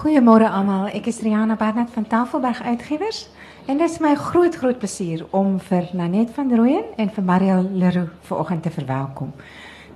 [0.00, 0.86] Goeiemôre almal.
[0.96, 3.26] Ek is Rihanna Barnard van Tafelberg Uitgewers
[3.68, 7.66] en dit is my groot groot plesier om vir Nanet van Rooyen en vir Mariel
[7.68, 9.34] Leroux vanoggend te verwelkom.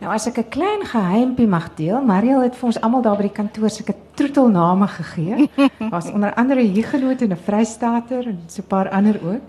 [0.03, 3.22] Nou as ek 'n klein geheimpie mag deel, Mariel het vir ons almal daar by
[3.22, 5.48] die kantoor sulke troetelname gegee.
[5.94, 9.48] Was onder andere Huguenot en 'n Vrystater en so 'n paar ander ook.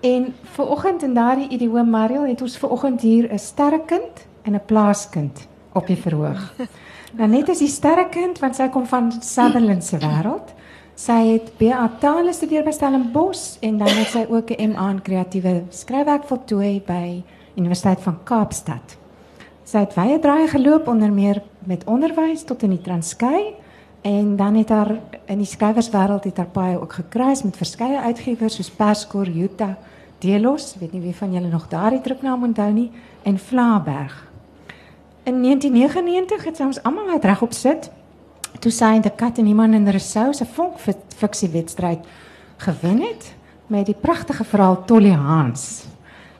[0.00, 5.48] En vanoggend in daardie idioom Mariel het ons vanoggend hier 'n sterrekind en 'n plaaskind
[5.72, 6.54] op die verhoog.
[7.16, 10.52] Nou net is die sterrekind want sy kom van Sutherland se wêreld.
[10.98, 15.02] Sy het BA Tale gestudeer by Stellenbosch en dan het sy ook 'n MA in
[15.02, 17.22] kreatiewe skryfwerk voltooi by
[17.56, 18.96] Universiteit van Kaapstad.
[19.64, 23.54] Sy het baie draaie geloop onder meer met onderwys tot in die Transkei
[24.02, 28.54] en dan het haar in die skrywerswêreld het haar paai ook gekruis met verskeie uitgewers
[28.54, 29.76] soos Perskor, Jutta,
[30.18, 32.90] Delos, weet nie wie van julle nog daardie druknaam onthou nie,
[33.22, 34.27] en Vlaaberg.
[35.28, 37.90] In 1999 het sy ons almal laat regop sit.
[38.64, 40.78] Toe sy in die kat en iemand in Rousseau se vonk
[41.20, 42.06] fiksie wedstryd
[42.64, 43.26] gewen het
[43.68, 45.84] met die pragtige verhaal Tolly Hans.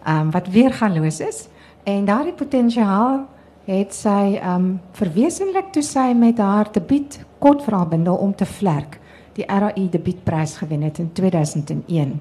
[0.06, 1.42] Ehm um, wat weergaloos is
[1.84, 3.26] en daardie potensiaal
[3.68, 9.00] het sy ehm um, verwesenlik toe sy met haar debuut kortverhaalbundel om te vlerk
[9.36, 12.20] die RAI debuutprys gewen het in 2001.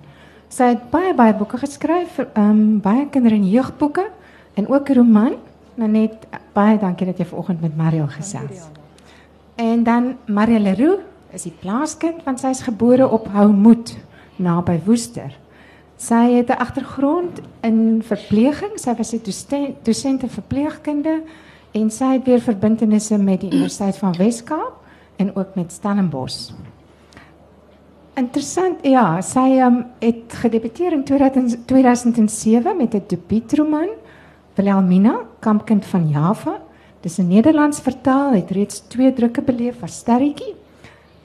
[0.50, 4.10] Sy het baie baie boeke geskryf, ehm um, baie kinder- en jeugboeke
[4.54, 5.38] en ook 'n roman
[5.78, 8.68] net baie dankie dat jy vanoggend met Mario gesels.
[9.56, 11.02] En dan Marie Leroux
[11.34, 13.96] is die plaaskind want sy is gebore op Houmoed
[14.36, 15.34] naby Woester.
[15.98, 18.78] Sy het 'n agtergrond in verpleging.
[18.80, 19.22] Sy was 'n
[19.84, 21.22] dosent in verpleegkunde
[21.72, 24.74] en sy het weer verbintenisse met die Universiteit van Wes-Kaap
[25.16, 26.52] en ook met Stellenbosch.
[28.14, 31.04] Interessant, ja, sy um, het gedebuteer in
[31.66, 33.90] 2007 met 'n debuutroman
[34.58, 36.58] Wilhelmina, kampkind van Java.
[37.06, 40.56] Dis in Nederlands vertaal, het reeds twee drukke beleef as sterretjie.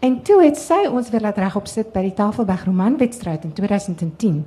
[0.05, 4.43] En toe het sy ons weer laat regop sit by die Tafelberg romanwedstryd in 2010,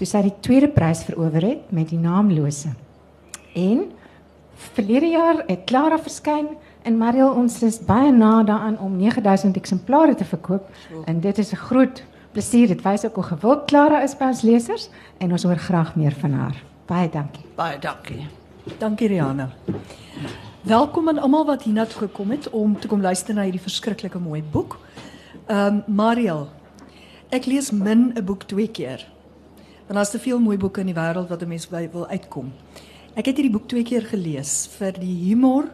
[0.00, 2.72] toe sy die tweede prys verower het met die naamlose.
[3.58, 3.84] En
[4.72, 6.54] verlede jaar het Clara verskyn
[6.86, 10.70] en Mariel ons is baie na daaraan om 9000 eksemplare te verkoop
[11.04, 12.68] en dit is 'n groot plesier.
[12.68, 16.14] Dit wys ook hoe gewild Clara is by ons lesers en ons hoor graag meer
[16.14, 16.71] van haar.
[16.86, 17.44] Baie dankie.
[17.54, 18.26] Baie dankie.
[18.78, 19.50] Dankie Rihanna.
[20.62, 24.42] Welkom aan almal wat hiernatoe gekom het om te kom luister na hierdie verskriklike mooi
[24.42, 24.78] boek.
[25.46, 26.48] Ehm um, Mariel.
[27.30, 29.06] Ek lees min 'n boek twee keer.
[29.86, 32.52] Want daar's te veel mooi boeke in die wêreld wat 'n mens wil uitkom.
[33.14, 35.70] Ek het hierdie boek twee keer gelees vir die humor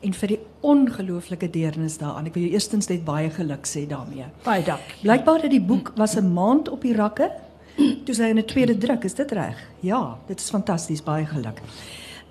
[0.00, 2.26] en vir die ongelooflike deernis daaraan.
[2.26, 4.24] Ek wil jou eerstens net baie geluk sê daarmee.
[4.44, 4.94] Baie dankie.
[5.02, 7.30] Blykbaar het die boek was 'n maand op die rakke
[7.76, 9.56] Toe sy in 'n tweede druk, is dit reg?
[9.80, 11.60] Ja, dit is fantasties, baie geluk.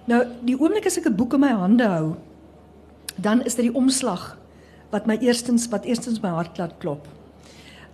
[0.05, 2.15] Nou, die oomblik as ek 'n boek in my hande hou,
[3.15, 4.37] dan is dit die omslag
[4.91, 7.07] wat my eerstens wat eerstens my hart laat klop.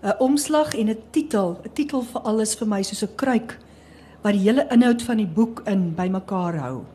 [0.04, 3.60] 'n Omslag en 'n titel, 'n titel vir alles vir my soos 'n kruik
[4.22, 6.86] wat die hele inhoud van die boek in bymekaar hou.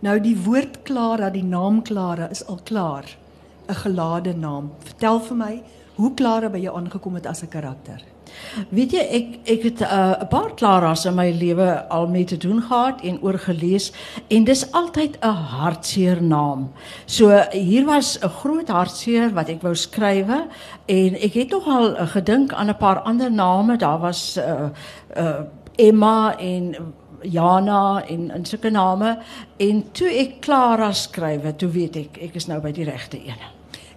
[0.00, 3.04] Nou die woord Klara, die naam Klara is al klaar,
[3.68, 4.70] 'n gelade naam.
[4.78, 5.62] Vertel vir my,
[5.96, 8.02] hoe Klara by jou aangekom het as 'n karakter?
[8.68, 12.36] Weet jy ek ek het 'n uh, paar klaras in my lewe al mee te
[12.36, 13.92] doen gehad en oorgelees
[14.28, 16.72] en dis altyd 'n hartseer naam.
[17.06, 20.46] So hier was 'n groot hartseer wat ek wou skrywe
[20.86, 23.76] en ek het nog al uh, gedink aan 'n paar ander name.
[23.76, 24.68] Daar was uh,
[25.16, 25.40] uh,
[25.76, 26.76] Emma en
[27.22, 29.18] Jana en en sulke name
[29.56, 33.40] en toe ek Klara skrywe, toe weet ek ek is nou by die regte een.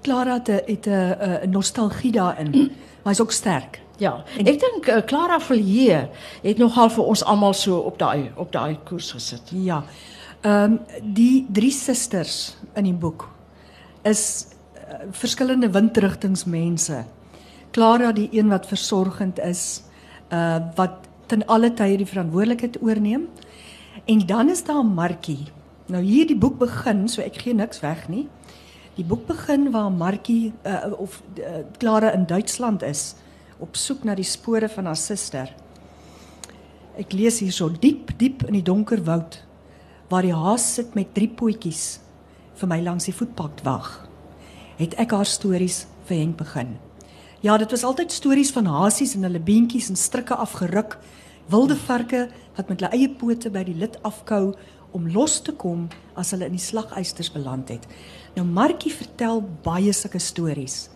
[0.02, 2.72] Klara het 'n nostalgie daarin.
[3.04, 3.83] Maar is ook sterk.
[4.04, 8.34] Ja, en ek dink uh, Clara Villiers het nogal vir ons almal so op daai
[8.40, 9.54] op daai koers gesit.
[9.56, 9.84] Ja.
[10.44, 13.30] Ehm um, die drie susters in die boek
[14.04, 14.24] is
[14.76, 17.04] uh, verskillende windrigtingsmense.
[17.72, 19.84] Clara die een wat versorgend is,
[20.36, 23.30] uh wat ten alle tye die verantwoordelikheid oorneem.
[24.06, 25.48] En dan is daar Markie.
[25.88, 28.28] Nou hier die boek begin, so ek gee niks weg nie.
[28.98, 33.14] Die boek begin waar Markie uh, of uh, Clara in Duitsland is
[33.64, 35.52] op soek na die spore van haar suster.
[37.00, 39.40] Ek lees hierso diep diep in die donker woud
[40.12, 41.98] waar die haas sit met drie potjies
[42.60, 43.88] vir my langs die voetpad wag.
[44.78, 46.76] Het ek haar stories vir Henk begin.
[47.44, 51.00] Ja, dit was altyd stories van hasies en hulle beentjies en strikke afgeruk,
[51.52, 54.54] wilde varke wat met hulle eie pote by die lid afkou
[54.94, 55.88] om los te kom
[56.20, 57.88] as hulle in die slagysters beland het.
[58.38, 60.93] Nou Markie vertel baie sulke stories.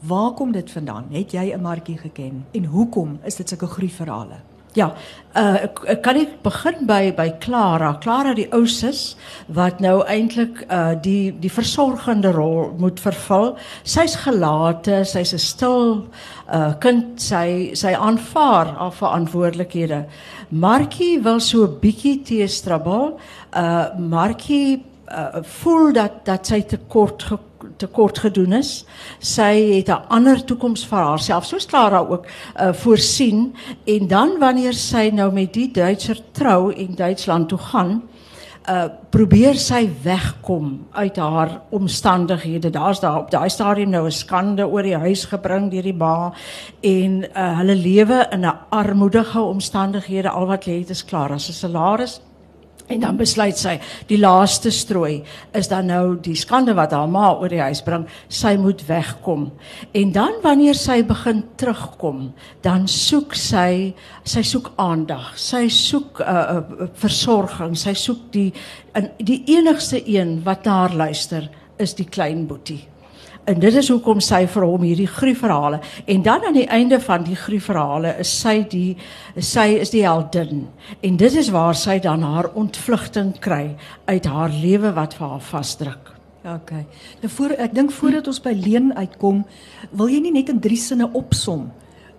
[0.00, 1.06] Waar kom dit vandaan?
[1.10, 2.46] Het jy 'n Markie geken?
[2.50, 4.36] En hoekom is dit sulke groei verhale?
[4.72, 4.92] Ja,
[5.34, 5.54] uh,
[6.02, 7.96] kan ek begin by by Clara.
[8.00, 9.16] Clara die ouses
[9.46, 13.56] wat nou eintlik uh die die versorgende rol moet vervul.
[13.82, 16.06] Sy's gelate, sy's 'n stil
[16.52, 17.20] uh kind.
[17.20, 20.04] Sy sy aanvaar haar verantwoordelikhede.
[20.50, 23.18] Markie wil so 'n bietjie teestrabbel.
[23.56, 27.22] Uh Markie uh, voel dat dat sy te kort
[27.58, 28.84] ge, te kort gedoen is.
[29.18, 34.74] Sy het 'n ander toekoms vir haarself, soos Clara ook uh, voorsien en dan wanneer
[34.74, 38.02] sy nou met die Duitser trou en Duitsland toe gaan,
[38.68, 42.70] uh probeer sy wegkom uit haar omstandighede.
[42.70, 46.32] Daar's daar op daai stadium nou 'n skande oor die huis gebring deur die ma
[46.80, 50.30] en uh hulle lewe in 'n armoedige omstandighede.
[50.30, 51.32] Al wat lê het is klaar.
[51.32, 52.20] As 'n salaris
[52.88, 53.74] En dan besluit sy,
[54.08, 55.20] die laaste strooi
[55.56, 59.50] is dan nou die skande wat haar ma oor die huis bring, sy moet wegkom.
[59.92, 62.30] En dan wanneer sy begin terugkom,
[62.64, 63.92] dan soek sy,
[64.24, 65.34] sy soek aandag.
[65.36, 68.52] Sy soek 'n uh, uh, versorging, sy soek die
[68.96, 72.88] in die enigste een wat na haar luister is die klein boetie.
[73.48, 77.22] En dit is hoekom sy vir hom hierdie gruwverhale en dan aan die einde van
[77.24, 78.96] die gruwverhale is sy die
[79.40, 80.66] sy is die heldin.
[81.00, 83.72] En dit is waar sy dan haar ontvlugting kry
[84.04, 86.12] uit haar lewe wat vir haar vasdruk.
[86.44, 86.84] Okay.
[87.22, 89.40] Nou voor ek dink voordat ons by leen uitkom,
[89.90, 91.70] wil jy nie net in drie sinne opsom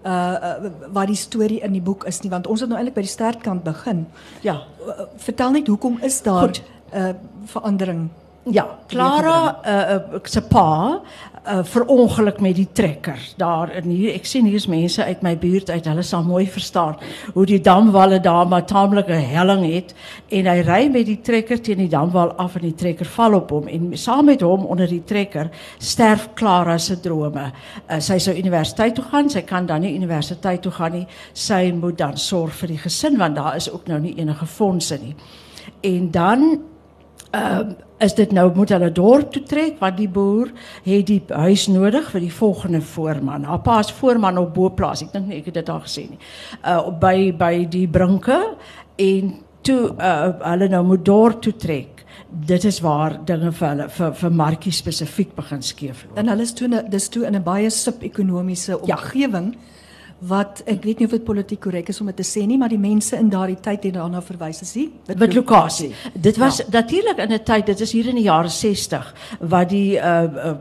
[0.03, 2.97] uh, uh wat die storie in die boek is nie want ons het nou eintlik
[2.97, 4.07] by die stertkant begin.
[4.41, 6.57] Ja, uh, vertel net hoekom is daar 'n
[6.93, 7.13] uh,
[7.45, 8.09] verandering
[8.51, 11.01] Ja, Clara uh, uh, se pa
[11.50, 14.13] uh, verongeluk met die trekker daar in hier.
[14.16, 15.86] Ek sien hier's mense uit my buurt uit.
[15.86, 16.96] Hulle sal mooi verstaan
[17.36, 19.94] hoe die damwalle daar maar taamlik 'n helling het
[20.30, 23.51] en hy ry met die trekker teen die damwal af en die trekker val op
[23.51, 27.51] hom en saam met hom onder die trekker sterf Clara se drome.
[27.90, 31.07] Uh, sy sou universiteit toe gaan, sy kan dan nie universiteit toe gaan nie.
[31.34, 34.98] Sy moet dan sorg vir die gesin want daar is ook nou nie enige fondse
[34.98, 35.16] nie.
[35.81, 36.60] En dan
[37.36, 37.60] uh,
[38.00, 40.51] is dit nou moet hulle dorp toe trek want die boer
[40.86, 43.48] het die huis nodig vir die volgende voorman.
[43.48, 45.04] Haar pa is voorman op Boplaas.
[45.04, 46.19] Ek dink nie ek het dit al gesê nie.
[46.63, 48.40] Uh by by die brinke
[48.98, 49.34] en
[49.68, 52.06] toe uh hulle nou moet dorp toe trek.
[52.30, 56.18] Dit is waar dinge vir hulle vir vir Markie spesifiek begin skeefloop.
[56.18, 59.54] En hulle is toe dis toe in 'n baie sub-ekonomiese omgewing.
[59.54, 59.78] Ja
[60.19, 62.71] wat ek weet nie of dit politiek korrek is om dit te sê nie, maar
[62.71, 65.94] die mense in daardie tyd het daarna verwys as die wat lokasie.
[66.13, 66.66] Dit was ja.
[66.71, 70.57] natuurlik in 'n tyd, dit is hier in die jare 60 wat die uh, uh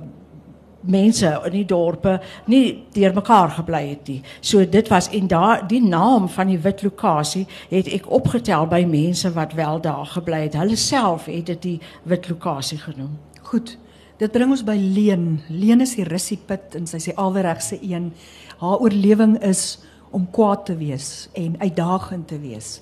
[0.80, 4.22] mense in die dorpe nie deurmekaar gebly het nie.
[4.40, 8.84] So dit was en daar die naam van die wit lokasie het ek opgetel by
[8.88, 10.54] mense wat wel daar gebly het.
[10.54, 13.18] Hulle self het dit die wit lokasie genoem.
[13.42, 13.76] Goed.
[14.18, 15.40] Dit bring ons by Leen.
[15.48, 18.12] Leen is die russiepit en sy sê alweregse een
[18.58, 19.78] haar oorlewing is
[20.10, 22.80] om kwaad te wees en uitdagend te wees.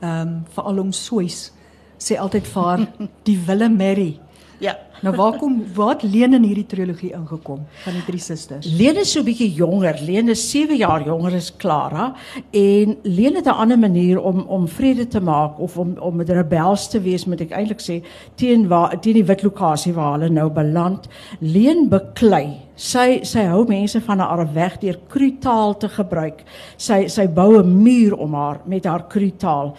[0.00, 1.50] Ehm um, veral om soos
[1.98, 2.86] sê altyd vir haar
[3.26, 4.12] die wille Mary
[4.58, 4.74] Ja.
[5.02, 8.66] Nou waar kom wat Leen in hierdie trilogie ingekom van die drie susters?
[8.66, 9.98] Leen is so 'n bietjie jonger.
[10.02, 12.14] Leen is 7 jaar jonger as Clara
[12.50, 16.28] en Leen het 'n ander manier om om vrede te maak of om om met
[16.28, 20.28] rebels te wees, moet ek eintlik sê, teen waar teen die wit lokasie waar hulle
[20.28, 21.08] nou beland.
[21.40, 22.56] Leen beklei.
[22.74, 26.42] Sy sy hou mense van haar weg deur krutaal te gebruik.
[26.76, 29.76] Sy sy bou 'n muur om haar met haar krutaal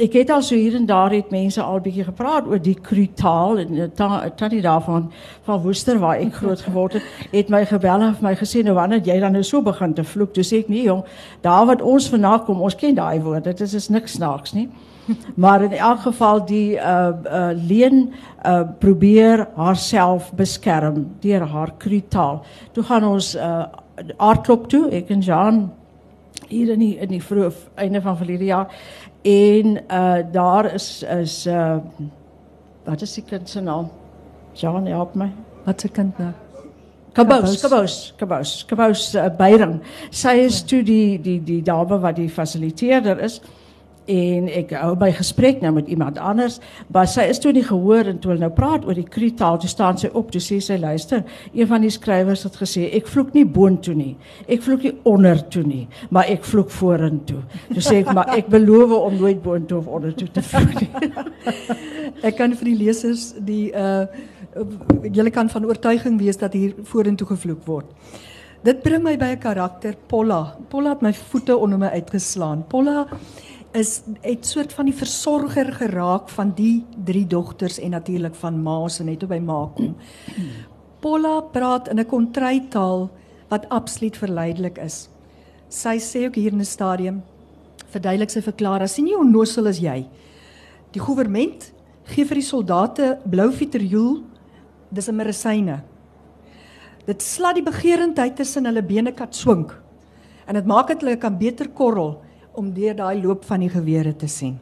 [0.00, 3.58] ek het al so hier en daar het mense al bietjie gepraat oor die krutaal
[3.60, 3.92] en
[4.36, 5.10] tannie daarvan
[5.46, 9.02] van Woester waar ek groot geword het, het my gebel en my gesê nou wanneer
[9.04, 11.02] jy dan nou so begin te vloek, sê ek nee jong,
[11.44, 14.68] daar wat ons vandaan kom, ons ken daai woord, dit is is niks snaaks nie.
[15.42, 18.12] Maar in elk geval die uh uh leen
[18.46, 22.44] uh probeer haarself beskerm deur haar krutaal.
[22.72, 23.64] Toe gaan ons uh
[24.16, 25.58] aardklop toe, ek en Jean
[26.50, 28.68] hier in die in die vroeë einde van verlede jaar
[29.22, 31.76] En uh daar is is uh
[32.84, 33.90] wat is die kind se naam?
[34.52, 35.32] Jean help my.
[35.64, 36.32] Wat se kind nou?
[37.12, 39.82] Kabous, Kabous, Kabous, Kabous uh, Beyring.
[40.10, 40.66] Sy is ja.
[40.66, 43.40] toe die die die dame wat die fasiliteerder is
[44.10, 46.58] en ek hou by gesprek nou met iemand anders,
[46.92, 49.70] maar sy is toe nie gehoor en toe hulle nou praat oor die kritaal, toe
[49.70, 51.22] staan sy op, toe sê sy luister,
[51.54, 54.14] een van die skrywers het gesê ek vloek nie boontoe nie.
[54.50, 57.44] Ek vloek nie ondertoe nie, maar ek vloek vorentoe.
[57.70, 60.90] Toe sê ek maar ek beloof om nooit boontoe of ondertoe te vloek nie.
[62.28, 64.04] ek kan vir die lesers die uh
[65.14, 67.86] julle kan van oortuiging wees dat hier vorentoe gevloek word.
[68.66, 70.56] Dit bring my by 'n karakter Polla.
[70.68, 72.64] Polla het my voete onder my uitgeslaan.
[72.68, 73.06] Polla
[73.72, 78.88] is het soort van die versorger geraak van die drie dogters en natuurlik van ma
[78.88, 79.96] se net op by ma kom.
[81.00, 83.10] Polla praat in 'n kontrytaal
[83.48, 85.08] wat absoluut verleidelik is.
[85.68, 87.22] Sy sê ook hier in 'n stadium
[87.90, 90.06] verduidelik sy vir Clara, sien jy hoe onnoosel is jy?
[90.92, 91.72] Die regering
[92.04, 94.22] gee vir die soldate blou vitriol,
[94.90, 95.82] dis 'n medisyne.
[97.06, 99.74] Dit slat die begeerendheid tussen hulle bene kat swink.
[100.46, 102.22] En dit maak dit hulle kan beter korrel
[102.54, 104.58] om deur daai loop van die gewere te sien.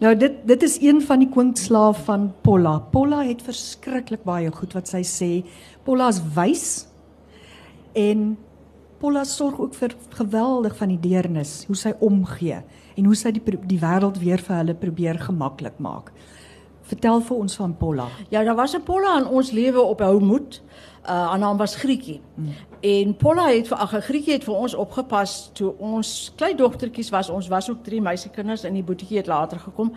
[0.00, 2.78] Nou dit dit is een van die kwinkslaaf van Polla.
[2.92, 5.32] Polla het verskriklik baie goed wat sy sê.
[5.84, 6.68] Polla is wys
[7.92, 8.38] en
[9.00, 12.58] Polla sorg ook vir geweldig van die deernis, hoe sy omgee
[12.96, 16.10] en hoe sy die die wêreld weer vir hulle probeer gemaklik maak.
[16.90, 18.06] Vertel vir ons van Polla.
[18.28, 20.62] Ja, daar was 'n Polla in ons lewe op Houmoed.
[21.02, 22.20] Uh haar naam was Grietjie.
[22.34, 22.54] Hmm.
[22.80, 27.30] En Polla het vir ag Grietjie het vir ons opgepas toe ons klein dogtertjies was.
[27.30, 29.92] Ons was ook drie meisiekinders en die boetjie het later gekom.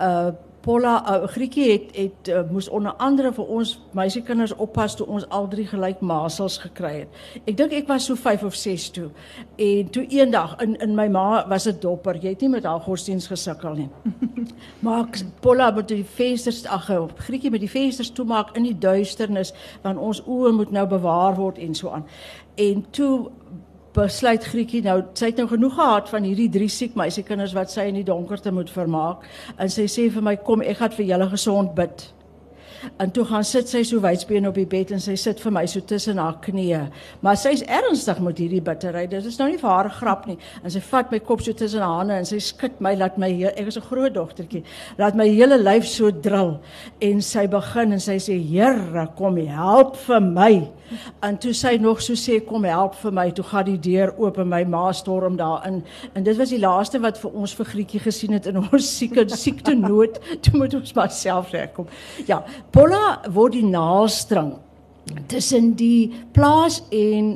[0.00, 0.28] Uh
[0.62, 5.26] Polla uh, Grietjie het het uh, moes onder andere vir ons meisiekinders oppas toe ons
[5.34, 7.18] al drie gelyk masels gekry het.
[7.42, 9.08] Ek dink ek was so 5 of 6 toe.
[9.56, 12.16] En toe eendag in in my ma was dit dopper.
[12.22, 13.88] Jy het nie met haar godsdiens gesukkel nie.
[14.86, 16.90] maar Polla moet die vensters ag
[17.26, 19.52] Grietjie met die vensters toemaak in die duisternis
[19.82, 22.06] want ons oë moet nou bewaar word en so aan.
[22.54, 23.30] En toe
[23.96, 27.88] besluit Grietjie nou sy het nou genoeg gehad van hierdie drie siek meisiekinders wat sy
[27.90, 29.26] in die donkerte moet vermaak
[29.58, 32.06] en sy sê vir my kom ek gaan vir julle gesond bid.
[32.98, 35.64] En toe gaan sit sy so wydsbeen op die bed en sy sit vir my
[35.70, 36.82] so tussen haar knieë.
[37.22, 39.10] Maar sy's ernstig met hierdie bitterheid.
[39.10, 40.38] Dit is nou nie vir haar grap nie.
[40.62, 43.30] En sy vat my kop so tussen haar hande en sy skud my laat my
[43.52, 44.64] ek is 'n groot dogtertjie.
[44.98, 46.60] Laat my hele lyf so drill
[47.00, 50.70] en sy begin en sy sê Here, kom help vir my.
[51.22, 54.38] En toe sy nog so sê kom help vir my, toe gaan die deur oop
[54.42, 55.82] en my ma storm daarin.
[56.14, 59.24] En dit was die laaste wat vir ons vir Grietjie gesien het in ons sieke
[59.32, 60.18] siekte nood.
[60.44, 61.88] Toe moet ons maar self regkom.
[62.28, 64.54] Ja, Polla word die naalstring
[65.28, 67.34] tussen die plaas en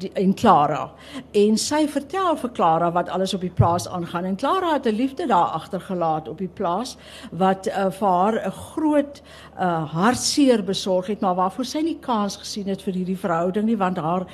[0.00, 0.90] die, en Clara.
[1.32, 4.96] En sy vertel vir Clara wat alles op die plaas aangaan en Clara het 'n
[4.96, 6.96] liefde daar agtergelaat op die plaas
[7.32, 9.22] wat uh, vir haar 'n groot
[9.58, 13.76] uh, hartseer besorg het maar waarvoor sy nie kans gesien het vir hierdie verhouding nie
[13.76, 14.26] want haar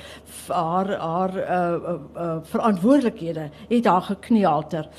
[0.47, 4.89] haar haar uh, uh, uh, verantwoordelikhede het haar gekneelter.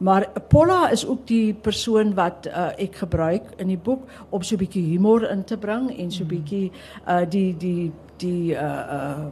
[0.00, 4.56] Maar Polla is ook die persoon wat uh, ek gebruik in die boek om so
[4.56, 6.72] 'n bietjie humor in te bring en so 'n bietjie
[7.06, 9.26] uh, die die die uh uh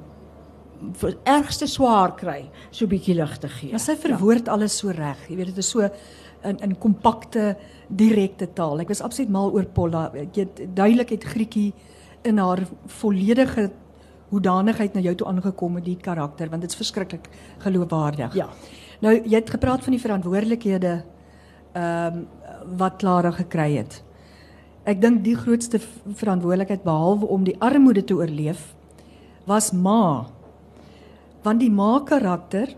[1.25, 3.70] ergste swaar kry, so 'n bietjie lig te gee.
[3.70, 4.52] Maar sy verwoord ja.
[4.52, 5.28] alles so reg.
[5.28, 5.88] Jy weet dit is so
[6.44, 7.56] in in kompakte
[7.88, 8.80] direkte taal.
[8.80, 10.10] Ek was absoluut mal oor Polla.
[10.14, 11.72] Ek het duidelik het Grietjie
[12.22, 13.70] in haar volledige
[14.28, 18.34] hoedanigheid na jou toe aangekom met die karakter want dit is verskriklik geloofwaardig.
[18.34, 18.48] Ja.
[19.05, 20.99] Nou jy het gepraat van die verantwoordelikhede
[21.78, 22.26] ehm um,
[22.78, 24.02] wat Clara gekry het.
[24.85, 28.75] Ek dink die grootste verantwoordelikheid behalwe om die armoede te oorleef
[29.47, 30.26] was ma.
[31.47, 32.75] Want die ma karakter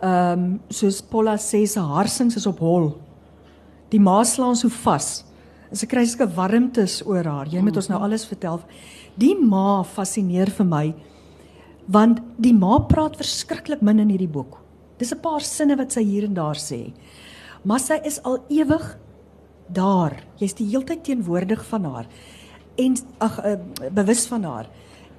[0.00, 2.94] ehm um, soos Paula sê se harsings is op hol.
[3.90, 5.24] Die ma slaan so vas.
[5.70, 7.52] En sy kry sulke warmtes oor haar.
[7.52, 8.60] Jy moet ons nou alles vertel.
[9.16, 10.86] Die ma fascineer vir my
[11.92, 14.61] want die ma praat verskriklik min in hierdie boek.
[15.02, 16.92] Dis 'n paar sinne wat sy hier en daar sê.
[17.64, 18.98] Maar sy is al ewig
[19.66, 20.22] daar.
[20.38, 22.06] Jy's die heeltyd teenwoordig van haar
[22.78, 23.56] en ag uh,
[23.90, 24.68] bewus van haar.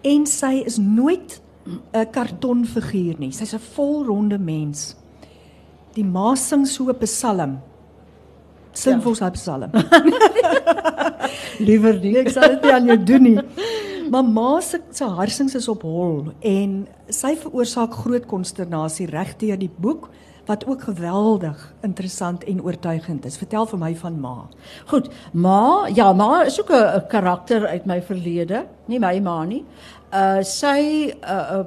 [0.02, 3.32] En sy is nooit 'n kartonfiguur nie.
[3.32, 4.96] Sy's 'n volronde mens.
[5.96, 7.60] Die ma sing so 'n psalm.
[8.72, 9.02] Sing ja.
[9.02, 9.72] vir ons 'n psalm.
[11.68, 12.18] Liewer nie.
[12.18, 13.40] Ek sal dit nie aan jou doen nie.
[14.10, 19.72] Maar ma se se harsings is op hol en sy veroorsaak groot konsternasie regdeur die
[19.72, 20.10] boek
[20.46, 23.38] wat ook geweldig interessant en oortuigend is.
[23.40, 24.36] Vertel vir my van ma.
[24.92, 29.66] Goed, ma, ja, ma is ook 'n karakter uit my verlede, nie my ma nie.
[30.12, 31.66] Uh sy uh, uh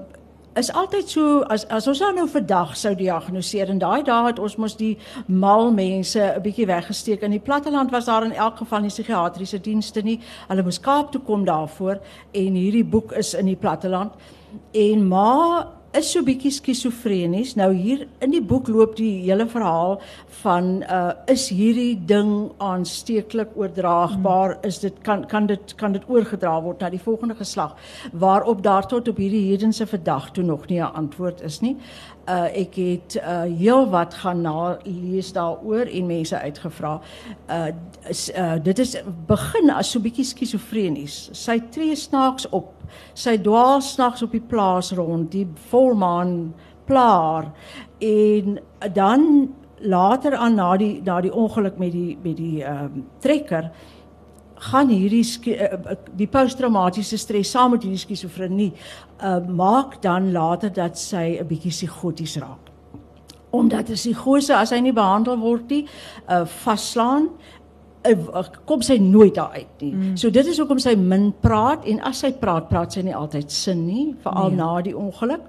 [0.56, 4.56] is altyd so as as ons nou vandag sou diagnoseer en daai dae het ons
[4.56, 4.96] mos die
[5.26, 9.60] mal mense 'n bietjie weggesteek in die platteland was daar in elk geval nie psigiatriese
[9.60, 10.20] dienste nie.
[10.48, 12.00] Hulle moes Kaap toe kom daarvoor
[12.32, 14.12] en hierdie boek is in die platteland
[14.72, 17.54] en ma is so bietjie skizofrenies.
[17.56, 19.96] Nou hier in die boek loop die hele verhaal
[20.42, 24.56] van uh is hierdie ding aansteeklik oordraagbaar?
[24.56, 24.68] Hmm.
[24.68, 27.76] Is dit kan kan dit kan dit oorgedra word na die volgende geslag
[28.12, 31.76] waarop daar tot op hierdie hedense vandag toe nog nie 'n antwoord is nie.
[32.28, 37.00] Uh ek het uh heel wat gaan na lees daaroor en mense uitgevra.
[37.50, 37.66] Uh,
[38.08, 41.28] is, uh dit is begin as so bietjie skizofrenies.
[41.32, 42.75] Sy tree snaaks op
[43.14, 46.54] sy dwaal snags op die plaas rond, die volmaan
[46.86, 47.52] plaar
[47.98, 48.58] en
[48.92, 49.48] dan
[49.80, 53.70] later aan na die na die ongeluk met die met die ehm um, trekker
[54.70, 60.98] gaan hierdie uh, die posttraumatiese stres saam met hierdie skizofrenie uh, maak dan later dat
[60.98, 62.66] sy 'n bietjie psigoties raak.
[63.50, 65.86] omdat as die gose as hy nie behandel word nie,
[66.28, 67.30] uh vaslaan
[68.68, 69.92] kom sy nooit daar uit nie.
[69.92, 70.16] Mm.
[70.16, 73.52] So dit is hoekom sy min praat en as sy praat, praat sy nie altyd
[73.52, 74.60] sin nie, veral nee.
[74.60, 75.44] na die ongeluk.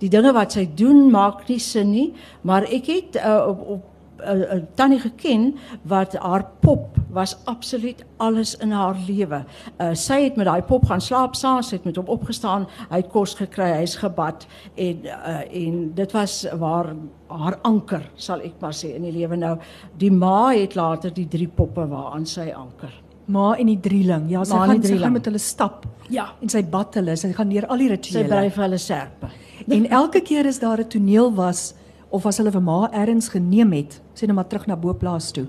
[0.00, 2.08] Die dinge wat sy doen maak nie sin nie,
[2.42, 3.90] maar ek het uh, op, op
[4.20, 9.44] uh, tannie geken wat haar pop was absoluut alles in haar lewe.
[9.78, 12.96] Uh, sy het met daai pop gaan slaap saam, sy het met hom opgestaan, hy
[13.02, 16.94] het kos gekry, hy's gebad en uh, en dit was waar
[17.28, 19.56] haar anker, sal ek maar sê in die lewe nou.
[19.98, 22.92] Die ma het later die drie poppe waaraan sy anker.
[23.26, 24.26] Ma en die drieling.
[24.28, 25.86] Ja, sy Ma gaan sy gaan met hulle stap.
[26.12, 26.26] Ja.
[26.44, 28.28] En sy bad hulle, sy gaan deur al die Sy rituele.
[28.28, 29.30] bly vir hulle serpe.
[29.72, 31.74] En elke keer as daar 'n toneel was
[32.14, 35.46] of as hulle vir ma ergens geneem het, sê net maar terug na Boplaas toe.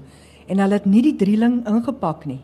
[0.50, 2.40] En hulle het nie die drieling ingepak nie.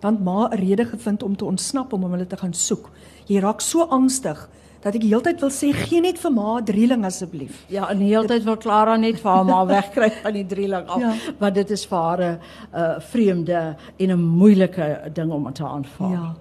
[0.00, 2.90] Dan het ma 'n rede gevind om te ontsnap om om hulle te gaan soek.
[3.26, 4.48] Jy raak so angstig
[4.82, 7.64] dat ek die hele tyd wil sê gee net vir ma 'n drieling asseblief.
[7.68, 10.86] Ja, en die hele tyd wil Clara net vir haar maar wegkry van die drieling
[10.88, 11.12] af, Ja.
[11.38, 12.38] want dit is vir haar 'n
[12.74, 16.10] uh, vreemde en 'n moeilike ding om te aanvaar.
[16.12, 16.34] Ja.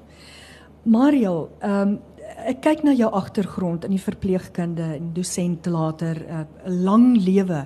[0.86, 2.00] Mariel, ehm um,
[2.46, 7.65] ek kyk na jou agtergrond in die verpleegkunde en dosent later 'n uh, lang lewe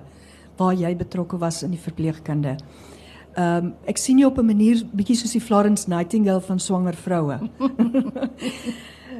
[0.58, 2.58] waar jy betrokke was in die verpleegkunde.
[3.36, 6.94] Ehm um, ek sien jou op 'n manier bietjie soos die Florence Nightingale van swanger
[6.96, 7.40] vroue.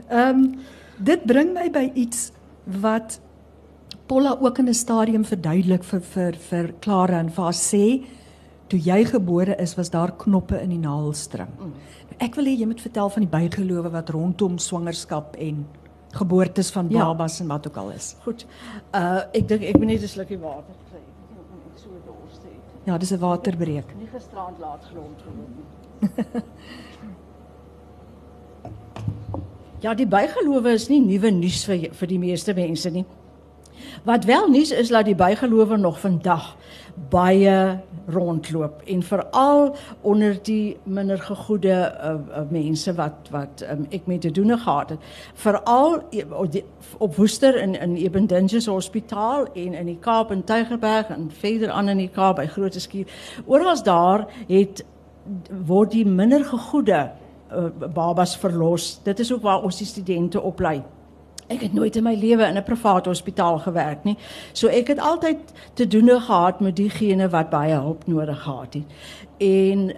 [0.10, 0.60] Ehm um,
[0.98, 2.32] dit bring my by iets
[2.66, 3.20] wat
[4.06, 8.04] Paula ook in 'n stadium verduidelik vir vir vir Clara en vir haar sê
[8.68, 11.50] toe jy gebore is was daar knoppe in die navelstring.
[11.60, 11.74] Mm.
[12.20, 15.66] Ek wil hê jy moet vertel van die bygelowe wat rondom swangerskap en
[16.14, 17.06] geboortes van Ja.
[17.06, 18.16] babas en wat ook al is.
[18.24, 18.46] Goed.
[18.94, 21.00] Uh ek dink ek moet net 'n slukkie water kry.
[21.00, 22.86] Ek of ek so dors het.
[22.86, 23.96] Ja, dis 'n waterbreek.
[23.98, 26.42] Nie gisterand laat grond geloop nie.
[29.84, 33.04] Ja, die bygelowe is nie nuwe nuus vir vir die meeste mense nie.
[34.08, 36.54] Wat wel nuus is dat die bygelowe nog vandag
[37.12, 44.06] baie rondloop en veral onder die minder gegoede uh, uh, mense wat wat um, ek
[44.06, 45.00] mee te doen gehad het.
[45.34, 46.64] Veral e-
[46.98, 51.90] op Woester in in Ebendinges Hospitaal en in die Kaap in Tygerberg en verder aan
[51.90, 53.08] in die Kaap by Grote Skuur.
[53.46, 54.86] Oral daar het
[55.66, 57.12] word die minder gegoede
[57.54, 59.00] uh, babas verlos.
[59.04, 60.82] Dit is ook waar ons die studente oplei.
[61.48, 64.18] Ek het nooit in my lewe in 'n privaat hospitaal gewerk nie.
[64.52, 65.38] So ek het altyd
[65.74, 68.84] te doen gehad met diegene wat baie hulp nodig gehad het.
[69.38, 69.96] En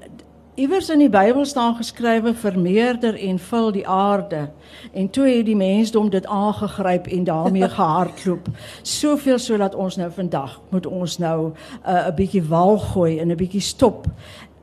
[0.55, 4.49] iewers in die Bybel staan geskrywe vermeerder en vul die aarde.
[4.93, 8.47] En toe het die mensdom dit aangegryp en daarmee gehardloop.
[8.81, 11.55] Soveel sodat ons nou vandag moet ons nou 'n
[11.87, 14.07] uh, bietjie wal gooi en 'n bietjie stop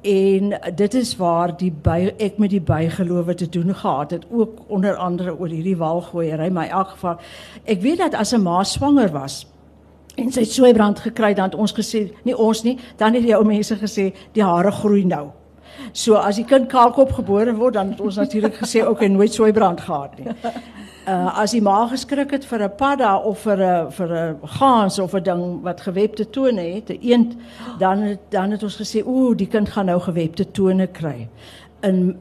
[0.02, 4.24] En dit is waar die by ek met die bygelowe te doen gehad het.
[4.30, 7.20] Ook onder andere oor hierdie walgooiery my in elk geval
[7.64, 9.46] ek weet dat as 'n ma swanger was
[10.16, 12.78] en sy het soeibrand gekry dan het ons gesê nie ons nie.
[12.96, 15.30] Dan het die ou mense gesê die hare groei nou
[15.92, 19.80] so as die kind kaalkop gebore word dan het ons natuurlik gesê okay nooit soeibrand
[19.80, 20.35] gehad nie
[21.06, 24.98] uh, as die ma geskrik het vir 'n padda of vir 'n vir 'n gans
[24.98, 27.37] of 'n ding wat gewebde tone het, 'n eend,
[27.78, 31.28] dan het, dan het ons gesê, "Ooh, die kind gaan nou gewebde tone kry."
[31.82, 32.18] In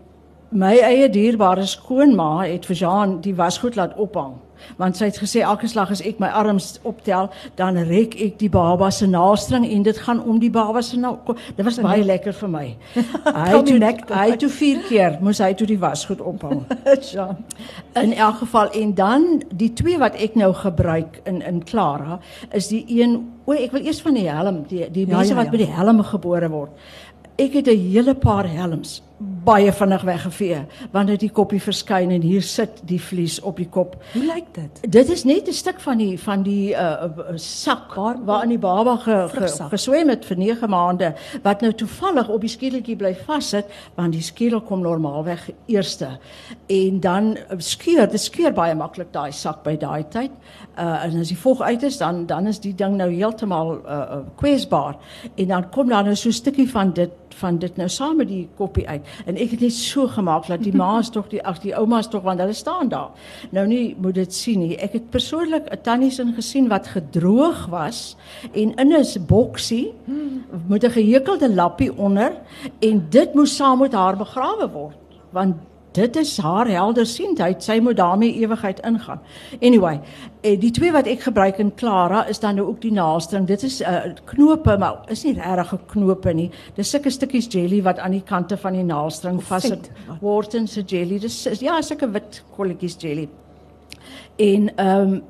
[0.49, 4.33] my eie dierbare skoonma het vir Jean die wasgoed laat ophang.
[4.78, 8.50] Want sy het gesê elke slag as ek my arms optel, dan rek ek die
[8.50, 11.17] baba se naastring en dit gaan om die baba se nou.
[11.56, 12.65] Dit was baie lekker vir my.
[13.41, 16.63] Hy toe nek hy toe vier keer moes hy toe die wasgoed ophang.
[17.12, 17.38] Jean.
[18.00, 22.19] In elk geval en dan die twee wat ek nou gebruik in in Clara
[22.52, 25.39] is die een o ek wil eers van die helm die die Ja, mense ja,
[25.39, 25.52] wat ja.
[25.52, 26.71] met die helm gebore word.
[27.38, 29.02] Ek het 'n hele paar helms
[29.43, 30.60] baie vinnig weggevee
[30.91, 33.95] wanneer die koppie verskyn en hier sit die vlies op die kop.
[34.13, 34.81] Hoe lyk dit?
[34.91, 38.95] Dit is net 'n stuk van die van die uh, sak Waar- waarin die baba
[38.97, 43.65] ge, ge, geswem het vir 9 maande wat nou toevallig op die skedeltjie bly vassit
[43.95, 46.19] want die skedel kom normaalweg eerste.
[46.67, 50.31] En dan skeur dit skeur baie maklik daai sak by daai tyd.
[50.77, 54.21] Uh, en as die vog uit is dan dan is die ding nou heeltemal uh,
[54.36, 54.95] kwesbaar.
[55.36, 58.27] En dan kom daar nou so 'n stukkie van dit van dit nou saam met
[58.27, 61.60] die koppie uit en ek het net so gemaak dat die ma's tog die ag
[61.60, 63.10] die ouma's tog want hulle staan daar.
[63.52, 64.78] Nou nie moet dit sien nie.
[64.78, 68.15] Ek het persoonlik 'n tannies in gesien wat gedroog was
[68.54, 69.93] en in 'n boksie
[70.67, 72.32] met 'n gehekelde lappie onder
[72.80, 74.97] en dit moes saam met haar begrawe word.
[75.30, 75.56] Want
[75.91, 79.19] dit is haar heldersiendheid sy moet daarmee ewigheid ingaan.
[79.62, 79.99] Anyway
[80.41, 83.63] eh, die twee wat ek gebruik in Clara is dan nou ook die naaldstring dit
[83.63, 86.49] is 'n uh, knope maar is nie regtig 'n knope nie.
[86.75, 91.19] Dis sulke stukkies jelly wat aan die kante van die naaldstring vassit Wharton se jelly
[91.19, 93.30] dis is- ja sulke wit kolletjies jelly.
[94.38, 95.23] En ehm um,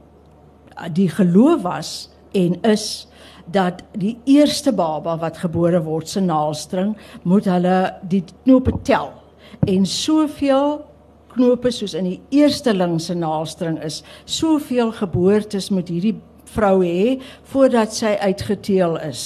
[0.93, 3.08] die geloof was en is
[3.45, 9.20] dat die eerste baba wat gebore word se naalstring moet hulle die knope tel
[9.69, 10.82] en soveel
[11.36, 16.15] knope soos in die eersteling se naalstring is, soveel geboortes moet hierdie
[16.52, 17.19] vrou hê
[17.54, 19.24] voordat sy uitgeteel is.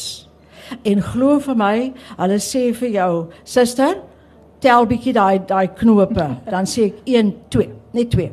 [0.85, 1.75] En glo vir my,
[2.17, 3.11] hulle sê vir jou,
[3.45, 3.99] suster,
[4.63, 8.31] tel bietjie daai daai knope, dan sê ek 1 2, net 2.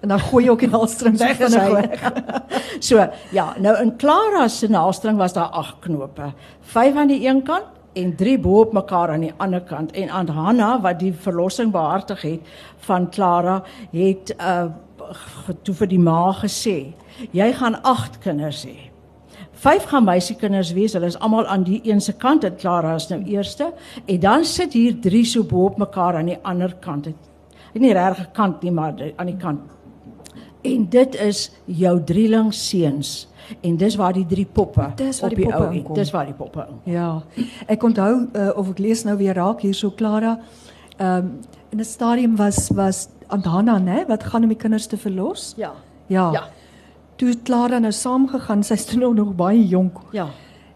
[0.00, 1.66] En dan gooi jy ook die naalstring Weg van hy.
[1.76, 2.04] weg.
[2.88, 3.02] So,
[3.36, 6.30] ja, nou in Clara se naalstring was daar 8 knope.
[6.72, 9.92] 5 aan die een kant en 3 bo op mekaar aan die ander kant.
[9.92, 12.54] En aan Hanna wat die verlossing behartig het
[12.86, 14.70] van Clara het uh
[15.62, 16.92] toe vir die ma gesê,
[17.34, 18.76] jy gaan 8 kinders hê.
[19.60, 20.94] Vyf gaan meisiekinders wees.
[20.94, 23.72] Hulle is almal aan die een se kant en Clara is nou eerste
[24.06, 27.10] en dan sit hier drie so bo op mekaar aan die ander kant.
[27.72, 29.79] Het nie regtig kant nie, maar aan die kant.
[30.62, 33.28] En dit is jou drieling seuns
[33.60, 35.94] en dis waar die drie poppe Dis waar die ou poppe inkom.
[35.94, 36.66] Dis waar die poppe.
[36.68, 36.92] in.
[36.92, 37.22] Ja.
[37.66, 40.38] Ek onthou uh, of ek lees nou weer raak hierso Clara.
[40.98, 41.32] Ehm um,
[41.70, 45.54] in 'n stadium was was Andana, né, wat gaan om die kinders te verlos?
[45.56, 45.72] Ja.
[46.06, 46.32] Ja.
[46.32, 46.48] Ja.
[47.16, 49.98] Toe Clara nou saamgegaan, sy's toe nou nog baie jonk.
[50.12, 50.26] Ja.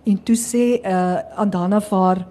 [0.05, 2.27] En toe sê uh Andana vir haar,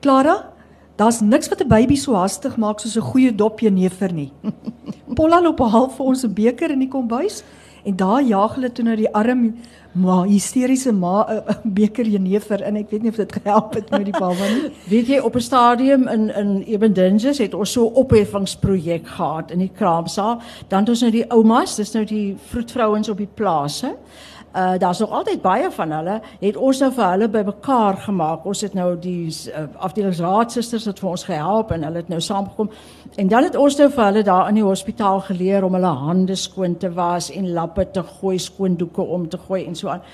[0.00, 0.53] Clara,
[0.96, 4.32] daar's niks wat 'n baby so hastig maak soos 'n goeie dop jenever nie.
[5.16, 7.42] Polla loop haal vir ons 'n beker in die kombuis
[7.84, 9.54] en daar jaag hulle toe nou die arm
[9.94, 13.90] ma hysteriese ma 'n uh, beker jenever en ek weet nie of dit gehelp het
[13.90, 14.70] met die baba nie.
[14.92, 19.58] Weet jy op 'n stadium in in Ebendinges het ons so 'n opheffingsprojek gehad in
[19.58, 20.40] die kraamsaal.
[20.68, 23.94] Dan het ons nou die oumas, dis nou die vroedvrouens op die plase.
[24.54, 28.44] Uh daar's nog altyd baie van hulle het ons nou vir hulle bymekaar gemaak.
[28.46, 32.70] Ons het nou die uh, afdelingsraadsusters het vir ons gehelp en hulle het nou saamgekom.
[33.16, 36.36] En dan het ons nou vir hulle daar in die hospitaal geleer om hulle hande
[36.38, 40.06] skoon te was en lappe te gooi, skoondoeke om te gooi en so aan.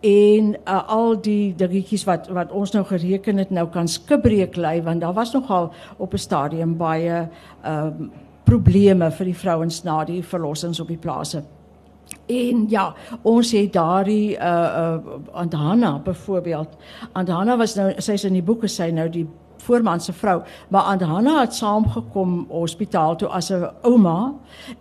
[0.00, 4.82] En uh, al die dingetjies wat wat ons nou gereken het nou kan skibreek lê
[4.84, 7.28] want daar was nogal op 'n stadium baie
[7.62, 8.10] ehm um,
[8.44, 11.42] probleme vir die vrouens na die verlossings op die plase.
[12.26, 14.96] En ja, ons het daardie uh uh
[15.32, 16.68] Andana byvoorbeeld.
[17.12, 19.26] Andana was nou sy's in die boeke sy nou die
[19.66, 24.34] voorman se vrou, maar Andana het saamgekom hospitaal toe as 'n ouma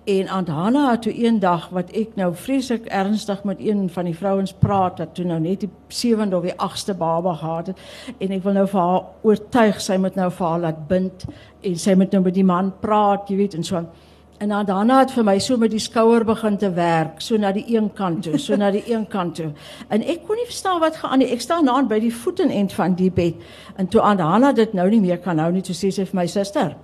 [0.03, 4.53] en Andana het toe eendag wat ek nou vreeslik ernstig met een van die vrouens
[4.53, 7.77] praat wat toe nou net die 7de of die 8ste baba gehad het
[8.17, 11.25] en ek wil nou vir haar oortuig sy moet nou vir haar laat bind
[11.61, 13.87] en sy moet nou met die man praat, jy weet en so aan.
[14.37, 17.51] En dan daarna het vir my so met die skouer begin te werk, so na
[17.55, 19.51] die een kant toe, so na die een kant toe.
[19.87, 21.29] En ek kon nie verstaan wat gaan aan nie.
[21.31, 23.35] Ek staan naand by die voetenend van die bed.
[23.79, 26.19] En toe aan Hanna dit nou nie meer kan hou nie, toe sê sy vir
[26.19, 26.75] my suster,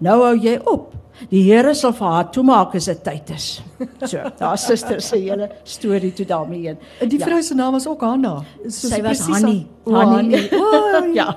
[0.00, 0.96] nou hou jy op.
[1.30, 3.46] Die Here sal vir haar toemaak as dit tyd is.
[4.08, 6.78] So, daar suster se hele storie toe daarmee heen.
[7.00, 7.26] En die Ja.
[7.26, 8.42] vrou se naam was ook Hanna.
[8.68, 9.66] So Sy was Hannie.
[9.84, 9.92] O,
[11.14, 11.36] ja.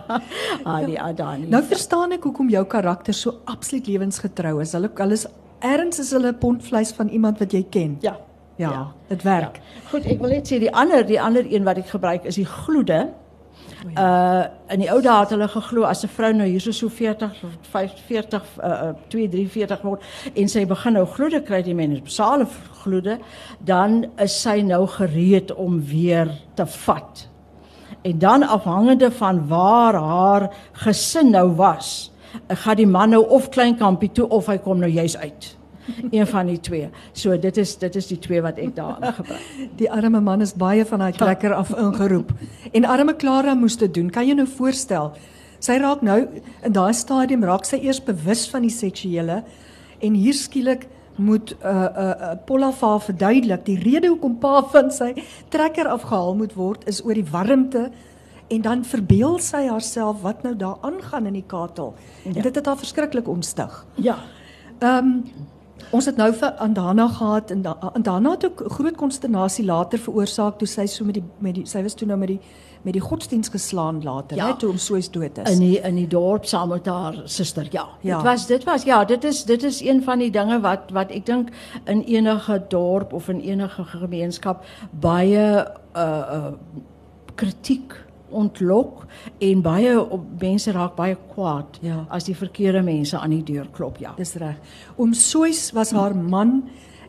[0.63, 1.47] Hannie Adani.
[1.49, 4.71] Nou verstaan ek hoekom jou karakter so absoluut lewensgetrou is.
[4.71, 5.27] Hulle hulle is
[5.63, 7.97] ergens is hulle 'n pond vleis van iemand wat jy ken.
[8.01, 8.17] ja.
[8.55, 8.91] Ja, Ja.
[9.07, 9.59] dit werk.
[9.89, 12.45] Goed, ek wil net sê die ander die ander een wat ek gebruik is die
[12.45, 13.09] gloede.
[13.97, 17.31] Uh in die ou dae het hulle geglo as 'n vrou nou hierso so 40
[17.71, 20.01] 45 uh 2 43 word
[20.35, 22.47] en sy begin nou gloede kry die menopausale
[22.83, 23.17] gloede,
[23.59, 27.27] dan is sy nou gereed om weer te vat.
[28.03, 32.11] En dan afhangende van waar haar gesin nou was,
[32.47, 35.57] gaan die man nou of klein kampie toe of hy kom nou juis uit.
[36.11, 36.89] Een van die twee.
[37.11, 39.43] So dit is dit is die twee wat ek daar gebruik.
[39.81, 42.31] Die arme man is baie van daai trekker af ingeroep.
[42.71, 44.09] En arme Clara moes dit doen.
[44.09, 45.11] Kan jy nou voorstel?
[45.59, 46.21] Sy raak nou
[46.63, 49.43] in daai stadium raak sy eers bewus van die seksuele
[50.03, 54.63] en hier skielik moet 'n uh, 'n uh, uh, Pollafa verduidelik die rede hoekom pa
[54.63, 55.13] van sy
[55.49, 57.91] trekker afgehaal moet word is oor die warmte
[58.53, 61.93] en dan verbeel sy haarself wat nou daar aangaan in die katel.
[62.23, 62.33] Ja.
[62.35, 63.85] En dit het haar verskriklik ontstig.
[63.95, 64.17] Ja.
[64.79, 65.23] Ehm um,
[65.91, 70.57] ons het nou vir Andana gehad en da- Andana het ook groot konsternasie later veroorsaak
[70.57, 72.39] toe sy so met die met die sy was toe nou met die
[72.83, 74.47] met die godsdiens geslaan later, Ja.
[74.51, 75.49] né, toe hom soos dood is.
[75.53, 77.67] In die in die dorp saam met haar suster.
[77.71, 77.85] Ja.
[78.01, 78.15] Ja.
[78.17, 81.11] Dit was dit was ja, dit is dit is een van die dinge wat wat
[81.11, 81.49] ek dink
[81.85, 86.51] in enige dorp of in enige gemeenskap baie uh uh
[87.35, 87.93] kritiek
[88.33, 89.05] ontlok
[89.39, 92.05] en baie op, mense raak baie kwaad Ja.
[92.09, 94.13] as die verkeerde mense aan die deur klop, ja.
[94.17, 94.55] Dis reg.
[94.97, 96.63] Oom Soys was haar man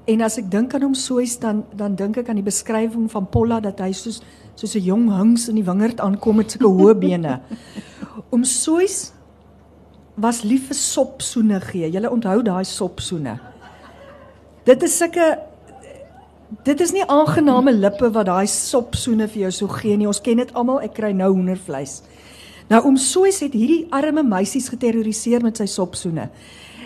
[0.07, 3.27] en as ek dink aan hom Soys dan dan dink ek aan die beskrywing van
[3.31, 4.21] Polla dat hy soos
[4.55, 7.41] soos 'n jong hings in die wingerd aankom met sulke hoë bene.
[8.33, 9.13] Oom Soys
[10.17, 11.91] was lief vir sopsoene gee.
[11.91, 13.39] Julle onthou daai sopsoene.
[14.65, 15.39] Dit is sulke
[16.63, 20.07] dit is nie aangename lippe wat daai sopsoene vir jou so gee nie.
[20.07, 20.83] Ons ken dit almal.
[20.85, 22.03] Ek kry nou hoendervleis.
[22.71, 26.31] Nou oom Soos het hierdie arme meisies geterroriseer met sy sopsoene.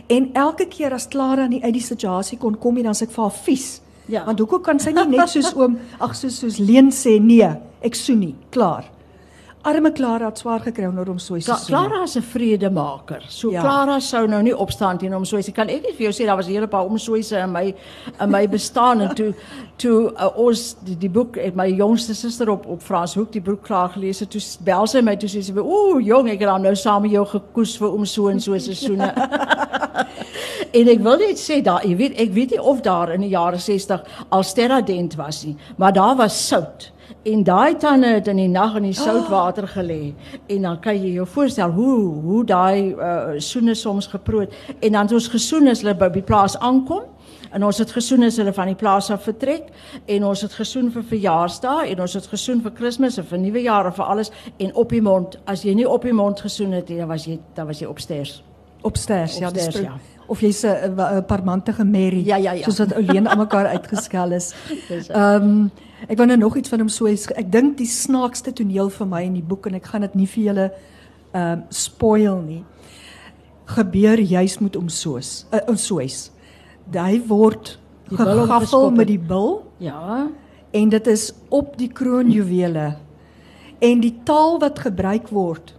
[0.09, 3.15] En elke keer as Clara nie uit die situasie kon kom nie, dan sê ek
[3.15, 3.67] vir haar vies.
[4.09, 4.25] Ja.
[4.25, 7.49] Want hoekom kan sy nie net soos oom, ag soos soos Leen sê nee,
[7.85, 8.89] ek soen nie, klaar.
[9.69, 11.67] Arme Clara het swaar gekry onder hom se Kla soene.
[11.67, 13.23] Clara is 'n vredemaker.
[13.29, 13.61] So Ja.
[13.61, 16.27] Clara sou nou nie opstaan teen hom soos ek kan ek net vir jou sê
[16.27, 17.75] daar was 'n hele paar omsoise in my
[18.21, 19.35] in my bestaan en toe
[19.77, 23.63] toe uh, ons die, die boek het my jongste suster op op Franshoek die boek
[23.63, 26.63] klaar gelees het toe bel sy my toe sê sy ooh jong ek het dan
[26.63, 29.13] nou saam met jou gekoes vir om so en so se soene.
[30.73, 33.33] En ek wil net sê daar, jy weet, ek weet nie of daar in die
[33.33, 36.93] jare 60 al sterradent was nie, maar daar was sout.
[37.23, 40.15] En daai tande het in die nag in die soutwater gelê.
[40.47, 45.03] En dan kan jy jou voorstel hoe hoe daai uh, soene soms geproot en dan
[45.03, 47.03] het ons gesoen as hulle by die plaas aankom.
[47.51, 49.71] En ons het gesoen as hulle van die plaas af vertrek
[50.07, 53.63] en ons het gesoen vir verjaarsdae en ons het gesoen vir Kersfees en vir nuwe
[53.65, 55.39] jaar en vir alles en op die mond.
[55.49, 57.89] As jy nie op die mond gesoen het nie, dan was jy dan was jy
[57.89, 58.43] opsters.
[58.87, 59.97] Opsters, ja, dis ja.
[60.29, 62.65] Of jy's 'n 'n parmantige Mary, Ja, ja, ja.
[62.65, 64.55] soos wat Ouleen aan mekaar uitgeskel is.
[65.09, 65.71] Ehm um,
[66.07, 69.23] ek wou nou nog iets van hom so ek dink die snaakste toneel vir my
[69.27, 70.67] in die boek en ek gaan dit nie vir julle
[71.33, 72.65] ehm um, spoil nie.
[73.69, 75.47] Gebeur juis met hom soos.
[75.53, 76.31] Uh, ons soos.
[76.93, 80.29] Hy word gegaffel met die bil Ja.
[80.73, 82.97] en dit is op die kroonjuwele.
[83.81, 85.75] En die taal wat gebruik word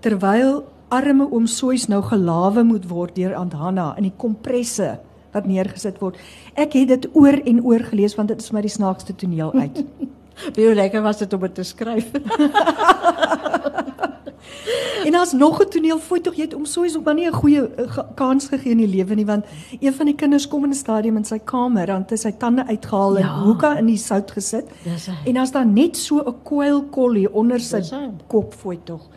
[0.00, 4.98] terwyl arme oom Soys nou gelawe moet word deur Aunt Hanna in die kompresse
[5.34, 6.16] wat neergesit word.
[6.54, 9.84] Ek het dit oor en oor gelees want dit is my die snaakste toneel uit.
[10.56, 12.08] Hoe lekker was dit om dit te skryf.
[15.04, 17.32] en daar's nog 'n toneel, fooi tog jy het oom Soys ook maar nie 'n
[17.32, 19.44] goeie ge- kans gegee in die lewe nie want
[19.80, 22.66] een van die kinders kom in 'n stadium in sy kamer dan het sy tande
[22.66, 23.40] uitgehaal en Ja.
[23.42, 24.64] hoeka in die sout gesit.
[24.84, 25.14] Dis hy.
[25.26, 27.80] En as daar net so 'n koilkollie onder sy
[28.26, 29.08] kop fooi tog.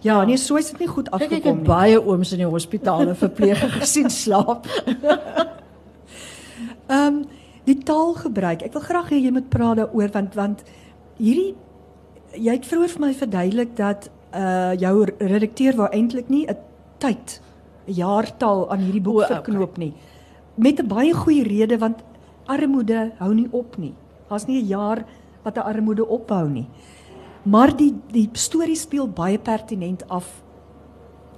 [0.00, 1.66] Ja, nee, so is dit nie goed Kyk ek afgekom het nie.
[1.66, 4.66] baie ooms in die hospitale verpleegers gesien slaap.
[6.86, 7.24] Ehm um,
[7.64, 8.62] die taalgebruik.
[8.62, 10.64] Ek wil graag hê jy moet praat daaroor want want
[11.16, 11.54] hierdie
[12.36, 16.56] jy het vroeër vir my verduidelik dat uh jou redakteur wou eintlik nie 'n
[16.98, 17.40] tyd
[17.88, 19.36] 'n jaartal aan hierdie boek O, okay.
[19.36, 19.94] verknoop nie.
[20.56, 22.04] Met 'n baie goeie rede want
[22.46, 23.94] armoede hou nie op nie.
[24.28, 25.04] Daar's nie 'n jaar
[25.42, 26.68] wat 'n armoede ophou nie.
[27.42, 30.42] Maar die die storie speel baie pertinent af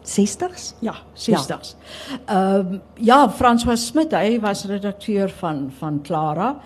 [0.06, 0.74] 60s?
[0.80, 1.74] Ja, 60s.
[2.26, 6.56] Ehm um, ja, François Smit, hy was redakteur van van Clara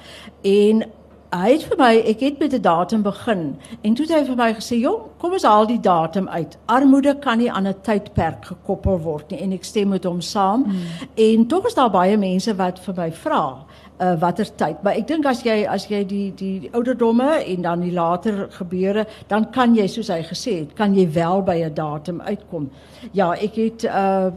[0.43, 0.85] en
[1.31, 4.37] hy het vir my, ek het met 'n datum begin en toe het hy vir
[4.37, 6.57] my gesê, "Jong, kom ons haal die datum uit.
[6.67, 10.65] Armoede kan nie aan 'n tydperk gekoppel word nie." En ek stem met hom saam.
[10.65, 10.77] Hmm.
[11.15, 13.65] En tog is daar baie mense wat vir my vra,
[14.01, 14.83] uh watter tyd.
[14.83, 18.47] Maar ek dink as jy as jy die die, die ouderdomme en dan die later
[18.51, 22.71] gebeure, dan kan jy soos hy gesê het, kan jy wel by 'n datum uitkom.
[23.13, 24.31] Ja, ek het uh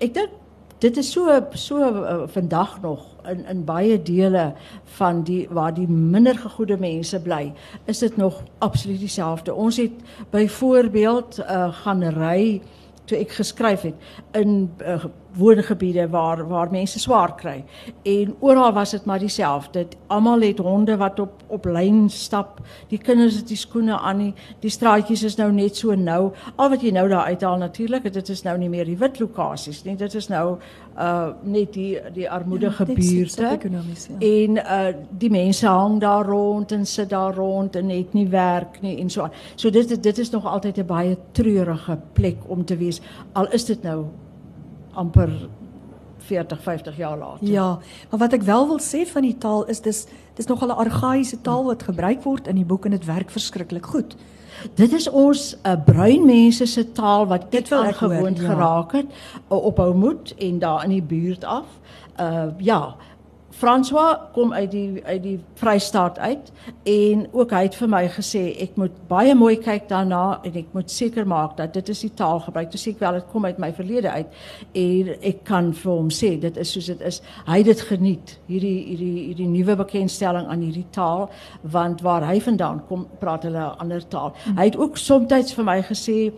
[0.00, 0.30] ek dink
[0.80, 4.52] dit is so so uh, vandag nog in in baie dele
[4.96, 7.52] van die waar die minder gegoede mense bly,
[7.84, 9.54] is dit nog absoluut dieselfde.
[9.54, 9.92] Ons het
[10.30, 12.62] byvoorbeeld uh gaan ry
[13.04, 13.94] toe ek geskryf het
[14.32, 15.04] in uh,
[15.36, 17.64] woongebiede waar waar mense swaar kry.
[18.02, 19.86] En oral was dit maar dieselfde.
[20.06, 22.60] Almal het honde wat op op lyn stap.
[22.88, 24.34] Die kinders het die skoene aan nie.
[24.60, 26.32] Die straatjies is nou net so nou.
[26.56, 29.82] Al wat jy nou daar uithaal natuurlik, dit is nou nie meer die wit lokasies
[29.84, 29.96] nie.
[29.96, 30.58] Dit is nou
[30.98, 33.42] uh net die die armoedige Ja, buurte.
[33.42, 34.18] ja.
[34.18, 38.80] En uh die mense hang daar rond en sit daar rond en het nie werk
[38.80, 39.32] nie en so aan.
[39.54, 43.00] So dit dit is nog altyd 'n baie treurige plek om te wees
[43.32, 44.04] al is dit nou
[44.92, 45.48] amper
[46.18, 47.46] 40, 50 jaar later.
[47.46, 47.78] Ja,
[48.10, 51.40] maar wat ek wel wil sê van die taal is dis dis nogal 'n argaïese
[51.40, 54.16] taal wat gebruik word in die boek en dit werk verskriklik goed.
[54.74, 58.52] Dit is ons uh, bruin mense se taal wat Dit hoor, aangewoond ja.
[58.52, 59.06] geraak het
[59.50, 61.66] uh, op hou moed en daar in die buurt af.
[62.20, 62.96] Uh ja,
[63.60, 66.52] François kom uit die uit die Vrystaat uit
[66.88, 70.72] en ook hy het vir my gesê ek moet baie mooi kyk daarna en ek
[70.72, 72.70] moet seker maak dat dit is die taal gebruik.
[72.72, 74.40] Toe sê ek wel dit kom uit my verlede uit
[74.84, 77.20] en ek kan vir hom sê dit is soos dit is.
[77.50, 81.28] Hy het dit geniet hierdie hierdie hierdie nuwe bekendstelling aan hierdie taal
[81.76, 84.32] want waar hy vandaan kom praat hulle 'n ander taal.
[84.56, 86.32] Hy het ook soms vir my gesê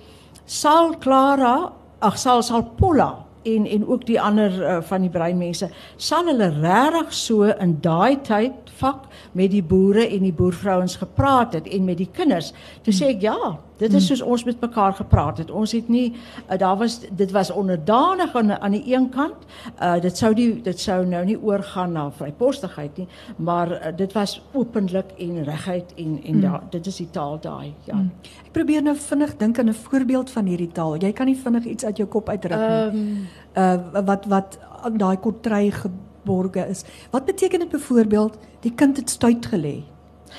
[0.47, 5.69] sal Clara, ag sal sal Polla en en ook die ander uh, van die breinmense
[5.97, 11.55] sal hulle regtig so in daai tyd vak met die boere en die boervrouens gepraat
[11.59, 12.53] het en met die kinders.
[12.83, 13.37] Toe sê ek ja,
[13.83, 15.51] Dit is soos ons met mekaar gepraat het.
[15.51, 19.47] Ons het nie uh, daar was dit was onderdanig aan aan die een kant.
[19.81, 24.13] Uh dit sou die dit sou nou nie oorgaan na vrypostigheid nie, maar uh, dit
[24.13, 26.41] was openlik en reguit en en mm.
[26.41, 27.75] da, dit is die taal daai.
[27.85, 27.95] Ja.
[27.95, 28.11] Mm.
[28.47, 30.97] Ek probeer nou vinnig dink aan 'n voorbeeld van hierdie taal.
[30.97, 33.03] Jy kan nie vinnig iets uit jou kop uitdruk nie.
[33.03, 34.59] Um, uh wat wat
[34.97, 36.85] daai kontry geborge is.
[37.11, 39.92] Wat beteken dit byvoorbeeld die kind het stuit gelê?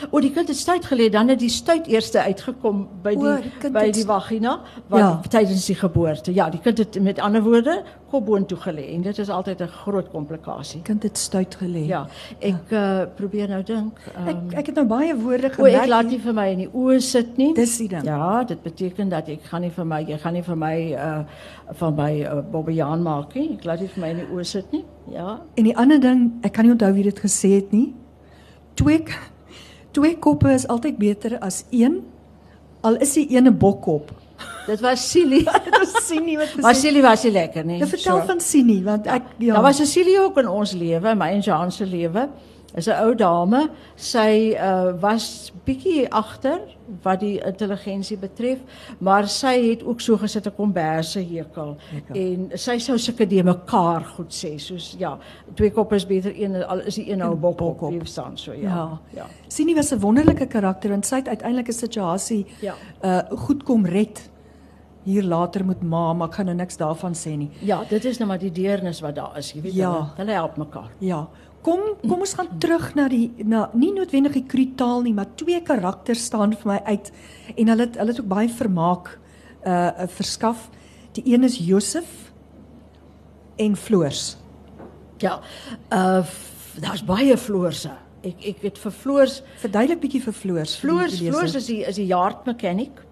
[0.10, 3.36] O, die kind het stuit gelê, dan het die stuit eerste uitgekom by die, o,
[3.62, 5.12] die by die vagina wat ja.
[5.30, 6.34] tydens die geboorte.
[6.34, 9.68] Ja, die kind het met ander woorde kop boontoe gelê en dit is altyd 'n
[9.68, 10.82] groot komplikasie.
[10.82, 11.86] Kind het stuit gelê.
[11.88, 12.08] Ja,
[12.40, 12.60] ja.
[12.70, 14.00] Uh, probeer nou dink.
[14.18, 15.76] Um, ek ehm, ek het nou baie woorde gemerk.
[15.76, 17.54] O, ek laat nie vir my in die oë sit nie.
[17.54, 18.06] Dis die ding.
[18.06, 21.24] Ja, dit beteken dat ek gaan nie vir my, jy gaan nie vir my uh
[21.80, 23.54] van my uh, Bobbejaan maak nie.
[23.58, 24.86] Ek laat nie vir my in die oë sit nie.
[25.12, 25.40] Ja.
[25.56, 27.94] En die ander ding, ek kan nie onthou wie dit gesê het nie.
[28.74, 29.04] Twee
[29.94, 32.02] twee koppe is altyd beter as een
[32.84, 34.12] al is die ene bokkop.
[34.68, 35.44] Dit was Silly.
[35.68, 36.64] dit was Sini wat gesê.
[36.66, 37.80] Maar Silly was nie lekker nie.
[37.82, 38.26] Jy vertel so.
[38.32, 39.54] van Sini want ek ja.
[39.54, 42.28] Daar was 'n Silly ook in ons lewe, my en Jean se lewe
[42.76, 43.70] is 'n ou dame.
[43.96, 46.60] Sy uh, was bietjie agter
[47.04, 48.60] wat die intelligensie betref,
[49.00, 51.78] maar sy het ook so gesit 'n komberse hekel
[52.14, 55.18] en sy sou sulke de mekaar goed sê, soos ja,
[55.56, 58.62] twee koppe is beter een al is die een nou bok op, staan so ja.
[58.62, 59.00] Ja.
[59.16, 59.26] ja.
[59.48, 62.74] Sien was 'n wonderlike karakter en sy het uiteindelik 'n situasie ja.
[63.04, 64.30] uh goed kom red
[65.04, 67.50] hier later met ma, maar ek gaan nou niks daarvan sê nie.
[67.68, 69.92] Ja, dit is nou maar die deernis wat daar is, jy weet ja.
[70.16, 70.92] hulle help mekaar.
[71.04, 71.28] Ja.
[71.64, 75.62] Kom kom ons gaan terug na die na nie noodwendig die krutaal nie, maar twee
[75.64, 77.12] karakters staan vir my uit
[77.56, 79.14] en hulle het, hulle het ook baie vermaak
[79.64, 80.70] uh verskaf.
[81.16, 82.32] Die een is Josef
[83.56, 84.36] en Floors.
[85.24, 85.40] Ja.
[85.92, 86.26] Uh
[86.84, 87.92] daar's baie Floorse.
[88.24, 90.76] Ek ek het vir Floors verduidelik bietjie vir Floors.
[90.82, 93.03] Floors Floors is die is die yard mechanic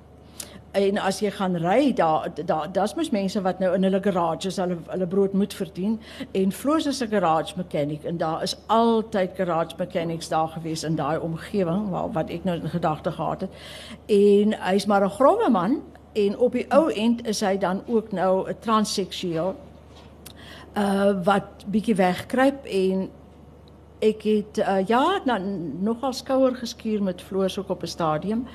[0.71, 4.57] en as jy gaan ry daar daar daar's mos mense wat nou in hulle garages
[4.57, 5.99] hulle hulle brood moet verdien.
[6.31, 10.95] En Floors is 'n garage mechanic en daar is altyd garage mechanics daar gewees in
[10.95, 13.49] daai omgewing waar wat ek nou in gedagte gehad het.
[14.05, 15.81] En hy's maar 'n grouwe man
[16.13, 19.55] en op die ou end is hy dan ook nou 'n transseksueel
[20.77, 23.09] uh wat bietjie wegkruip en
[24.01, 25.37] ek het uh, ja na,
[25.79, 28.45] nogal skouer geskuur met Floors ook op 'n stadium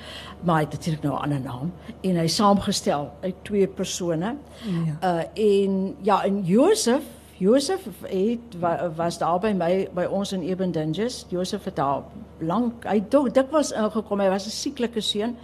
[0.43, 4.35] maar hy het natuurlik nou 'n ander naam en hy saamgestel uit twee persone.
[4.63, 4.97] Ja.
[5.03, 7.03] Uh en ja en Josef
[7.37, 8.57] Josef het
[8.95, 11.25] was daar by my by ons in Eben Dinges.
[11.29, 12.03] Josef het daar
[12.39, 14.19] lank hy dog dit was ingekom.
[14.19, 15.37] Hy was 'n sieklike seun.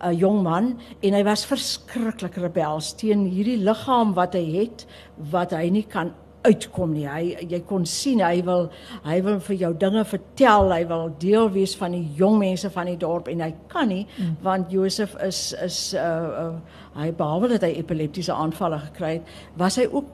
[0.00, 4.86] 'n jong man en hy was verskriklik rebels teen hierdie liggaam wat hy het
[5.30, 6.14] wat hy nie kan
[6.46, 7.06] uitkom nie.
[7.08, 8.68] Hy jy kon sien hy wil
[9.04, 12.90] hy wil vir jou dinge vertel, hy wil deel wees van die jong mense van
[12.90, 14.38] die dorp en hy kan nie mm.
[14.46, 16.52] want Josef is is uh, uh
[17.00, 20.08] hy behalwe dat hy epileptiese aanvalle gekry het, was hy ook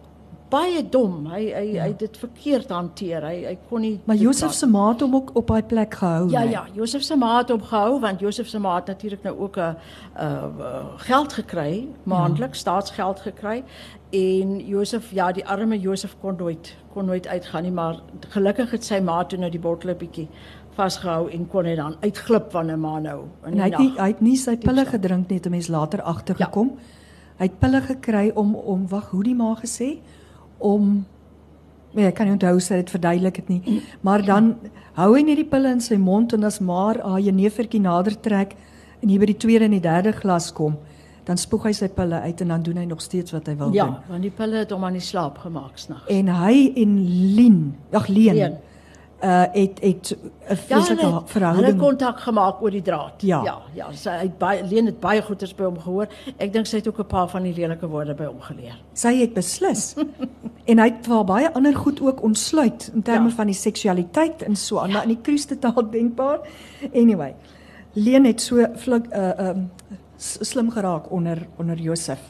[0.50, 1.26] baie dom.
[1.30, 1.84] Hy hy ja.
[1.86, 3.24] hy dit verkeerd hanteer.
[3.26, 6.30] Hy hy kon nie Maar Josef se ma het hom ook op daai plek gehou.
[6.30, 6.54] Ja nee.
[6.54, 9.56] ja, Josef se ma het hom gehou want Josef se ma het natuurlik nou ook
[9.58, 9.76] 'n
[10.20, 12.64] uh geld gekry, maandeliks ja.
[12.64, 13.64] staatsgeld gekry
[14.10, 18.84] en Josef ja, die arme Josef kon nooit kon nooit uitgaan nie, maar gelukkig het
[18.84, 20.28] sy ma toe nou die bottel 'n bietjie
[20.76, 23.24] vasgehou en kon hy dan uitglip van 'n ma nou.
[23.42, 26.70] En hy het nie hy het nie sy pille gedrink net om mens later agtergekom.
[26.76, 26.82] Ja.
[27.38, 29.98] Hy het pille gekry om om wag, hoe die ma gesê?
[30.58, 31.04] Om
[31.96, 33.78] nee, ek kan nie onthou sy het verduidelik dit nie.
[34.06, 34.54] Maar dan
[34.98, 38.56] hou hy net die pille in sy mond en as maar haar jenevertjie nader trek
[39.02, 40.76] en hier by die tweede en die derde glas kom,
[41.26, 43.74] dan spoeg hy sy pille uit en dan doen hy nog steeds wat hy wil
[43.74, 43.96] ja, doen.
[43.98, 46.06] Ja, want die pille het hom aan die slaap gemaak snags.
[46.12, 46.96] En hy en
[47.36, 47.60] Lien,
[47.92, 48.38] ag Leen.
[48.38, 48.56] Leen
[49.24, 50.16] uh het het
[50.48, 51.66] 'n fisieke ja, verhouding.
[51.66, 53.22] Hulle kontak gemaak oor die draad.
[53.22, 56.06] Ja, ja, ja sy het baie Leen het baie goeders by hom gehoor.
[56.36, 58.76] Ek dink sy het ook 'n paar van die lelike woorde by hom geleer.
[58.92, 59.94] Sy het beslis.
[60.70, 63.34] en hy het wel baie ander goed ook ontsluit in terme ja.
[63.34, 65.02] van die seksualiteit en so aan, ja.
[65.02, 66.40] in die kruiste taal denkbaar.
[66.94, 67.34] Anyway,
[67.92, 69.70] Leen het so flink uh um
[70.16, 72.20] slim geraak onder onder Josef.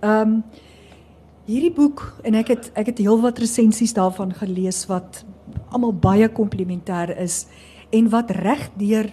[0.00, 0.44] Um
[1.44, 5.24] hierdie boek en ek het ek het heelwat resensies daarvan gelees wat
[5.70, 7.46] almal baie komplementêr is
[7.90, 9.10] en wat reg deur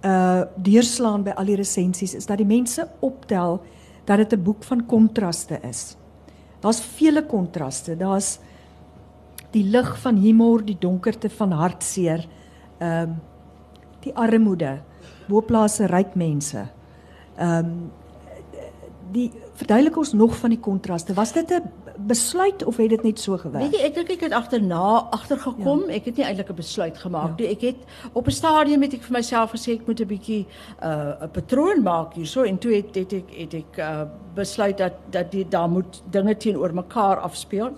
[0.00, 3.60] uh deurslaan by al die resensies is dat die mense optel
[4.04, 5.96] dat dit 'n boek van kontraste is.
[6.60, 7.96] Daar's vele kontraste.
[7.96, 8.38] Daar's
[9.50, 12.28] die lig van humor, die donkerte van hartseer,
[12.78, 13.20] ehm um,
[14.00, 14.80] die armoede,
[15.28, 16.68] boplase ryk mense.
[17.36, 17.90] Ehm um,
[19.12, 21.14] die verduidelik ons nog van die kontraste.
[21.14, 21.62] Was dit 'n
[22.06, 23.64] besluit of het dit net so gewerk?
[23.64, 25.84] Weet jy, ek dink ek het agterna agtergekom.
[25.88, 25.94] Ja.
[25.98, 27.46] Ek het nie eintlik 'n besluit gemaak nie.
[27.46, 27.52] Ja.
[27.52, 27.76] Ek het
[28.12, 31.30] op 'n stadium het ek vir myself gesê ek moet 'n bietjie 'n uh, 'n
[31.30, 35.48] patroon maak hierso en toe het het ek het ek uh, besluit dat dat die
[35.48, 37.72] daar moet dinge teenoor mekaar afspeel.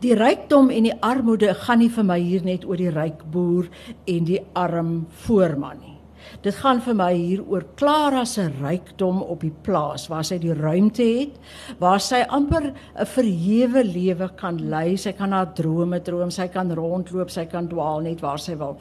[0.00, 3.68] Die rykdom en die armoede gaan nie vir my hier net oor die ryk boer
[4.04, 5.95] en die arm voorman nie.
[6.44, 10.54] Dit gaan vir my hier oor Klara se rykdom op die plaas waar sy die
[10.54, 11.38] ruimte het,
[11.80, 14.96] waar sy amper 'n verhewe lewe kan lei.
[14.96, 18.76] Sy kan haar drome droom, sy kan rondloop, sy kan dwaal net waar sy wil.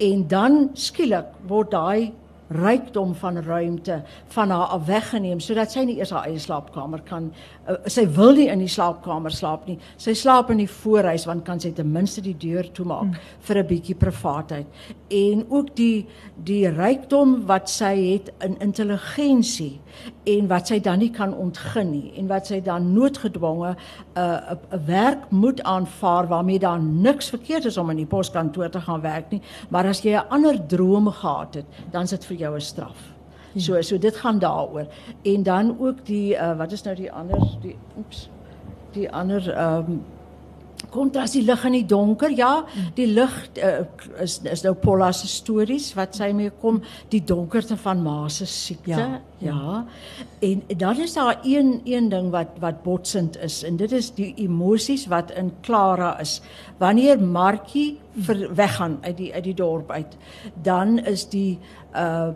[0.00, 2.12] En dan skielik word daai
[2.52, 4.02] rykdom van ruimte
[4.34, 7.32] van haar af weggeneem sodat sy nie eers haar eie slaapkamer kan
[7.68, 9.78] uh, sy wil nie in die slaapkamer slaap nie.
[10.00, 13.30] Sy slaap in die voorhuis want kan sy ten minste die deur toemaak mm.
[13.48, 14.66] vir 'n bietjie privaatheid.
[15.10, 19.80] En ook die die rykdom wat sy het in intelligensie
[20.26, 23.76] en wat sy dan nie kan ontgin nie en wat sy dan noodgedwonge 'n
[24.18, 28.80] uh, 'n werk moet aanvaar waarmee daar niks verkeerd is om in die poskantoor te
[28.80, 29.42] gaan werk nie.
[29.70, 32.98] Maar as jy 'n ander droom gehad het dan is dit vir jou 'n straf.
[33.52, 33.60] Ja.
[33.60, 34.86] So so dit gaan daaroor.
[35.22, 38.30] En dan ook die uh, wat is nou die ander die oeps
[38.92, 40.02] die ander ehm um,
[40.90, 42.30] kontras die lig in die donker.
[42.30, 42.64] Ja,
[42.96, 43.84] die lig uh,
[44.22, 48.46] is is nou Paula se stories wat sy mee kom, die donkerte van ma se
[48.46, 48.90] siekte.
[48.90, 49.52] Ja, ja.
[49.52, 49.84] ja.
[50.42, 54.32] En dan is daar een een ding wat wat botsend is en dit is die
[54.44, 56.40] emosies wat in Klara is.
[56.78, 60.16] Wanneer Markie ver, weggaan uit die uit die dorp uit,
[60.62, 61.58] dan is die
[61.94, 62.32] uh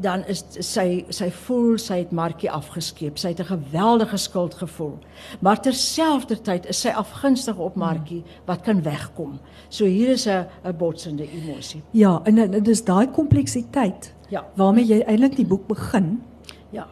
[0.00, 3.18] dan is sy sy voel sy het Markie afgeskeep.
[3.18, 4.98] Sy het 'n geweldige skuldgevoel.
[5.40, 9.40] Maar terselfdertyd is sy afgunstig op Markie wat kan wegkom.
[9.68, 11.82] So hier is 'n 'n botsende emosie.
[11.90, 14.14] Ja, en dit is daai kompleksiteit.
[14.28, 14.46] Ja.
[14.54, 16.22] Waarmee jy eintlik die boek begin.
[16.70, 16.86] Ja.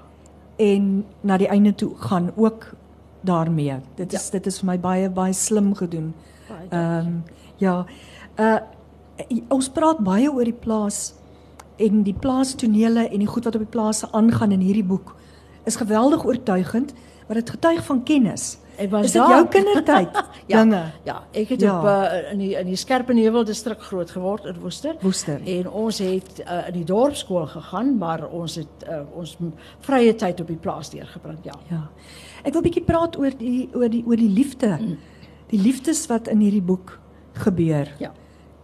[0.56, 2.74] En na die einde toe gaan ook
[3.20, 3.76] daarmee.
[3.94, 4.30] Dit is ja.
[4.30, 6.14] dit is vir my baie baie slim gedoen.
[6.70, 7.24] Ehm um,
[7.56, 7.86] ja.
[8.36, 8.58] Uh
[9.48, 11.17] ons praat baie oor die plaas
[11.78, 15.14] en die plaastonele en die goed wat op die plase aangaan in hierdie boek
[15.68, 16.94] is geweldig oortuigend,
[17.26, 18.56] maar dit getuig van kennis.
[18.78, 20.18] Ek was is dit jou kindertyd?
[20.52, 20.82] ja, dinge.
[21.04, 21.74] Ja, ek het ja.
[21.78, 24.94] op uh, in die in die Skerpenheuwel distrik groot geword in Woester.
[25.02, 25.42] Woester.
[25.42, 29.34] En ons het uh, in die dorpskool gegaan, maar ons het uh, ons
[29.86, 31.58] vrye tyd op die plaas deurgebring, ja.
[31.72, 31.82] Ja.
[32.46, 34.76] Ek wil bietjie praat oor die oor die oor die liefde.
[34.78, 34.96] Mm.
[35.50, 36.94] Die liefdes wat in hierdie boek
[37.42, 37.90] gebeur.
[37.98, 38.12] Ja.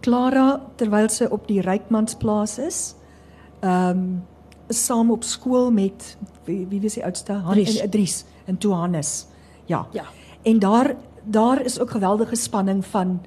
[0.05, 2.79] Clara terwyl sy op die Rykmansplaas is,
[3.59, 4.23] ehm um,
[4.67, 9.27] saam op skool met wie wie was die oudste Hannes en Dries en Johannes.
[9.65, 9.85] Ja.
[9.91, 10.05] Ja.
[10.41, 13.21] En daar daar is ook geweldige spanning van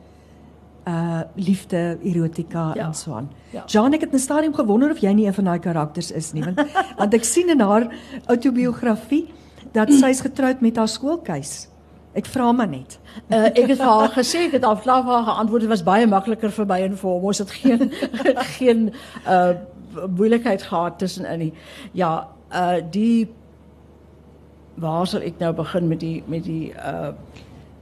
[0.88, 2.86] uh liefde, erotika ja.
[2.86, 3.30] en so aan.
[3.50, 3.62] Ja.
[3.66, 6.44] Jean, ek het 'n stadium gewonder of jy nie een van daai karakters is nie,
[6.44, 6.62] want
[7.00, 7.92] want ek sien in haar
[8.26, 9.26] autobiografie
[9.72, 11.68] dat sy is getroud met haar skoolkeus.
[12.12, 12.98] Ek vra maar net.
[13.28, 16.50] Uh, ek het vir haar gesê ek het afslaaf haar geantwoord dit was baie makliker
[16.50, 17.24] vir my en vir hom.
[17.24, 17.92] Ons het geen
[18.58, 18.92] geen
[19.26, 19.52] uh
[20.16, 21.52] moeilikheid gehad tussenin nie.
[21.92, 23.28] Ja, uh die
[24.78, 27.12] waar sal ek nou begin met die met die uh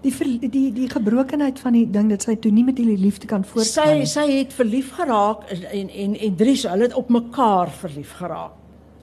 [0.03, 3.27] die die die, die gebrokenheid van die ding dat sy toe nie met die liefde
[3.27, 4.07] kan voortgaan nie.
[4.07, 8.53] Sy sy het verlief geraak en en en Dries, hulle het op mekaar verlief geraak.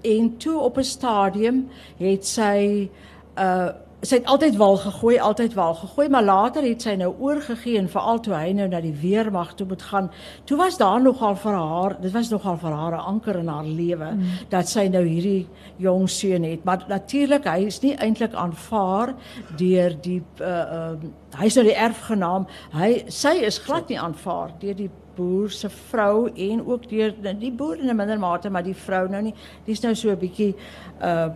[0.03, 2.89] En toe op 'n stadium het sy
[3.37, 3.71] uh
[4.03, 7.87] sy het altyd wal gegooi, altyd wal gegooi, maar later het sy nou oorgegee en
[7.91, 10.09] veral toe hy nou na die weermag toe moet gaan.
[10.49, 13.65] Toe was daar nogal vir haar, dit was nogal vir haar 'n anker in haar
[13.65, 14.49] lewe mm.
[14.49, 15.47] dat sy nou hierdie
[15.77, 16.63] jong seun het.
[16.63, 19.15] Maar natuurlik, hy is nie eintlik aanvaar
[19.57, 20.95] deur die uh uh
[21.39, 22.45] hy's nou die erfgenaam.
[22.73, 27.51] Hy sy is glad nie aanvaar deur die boer se vrou en ook deur die
[27.51, 29.33] boer in 'n minder mate, maar die vrou nou nie.
[29.65, 30.55] Dis nou so 'n bietjie
[31.01, 31.29] uh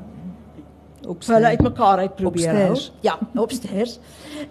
[1.08, 2.80] op hulle uitmekaar uit probeer hou.
[3.00, 4.00] Ja, opstairs.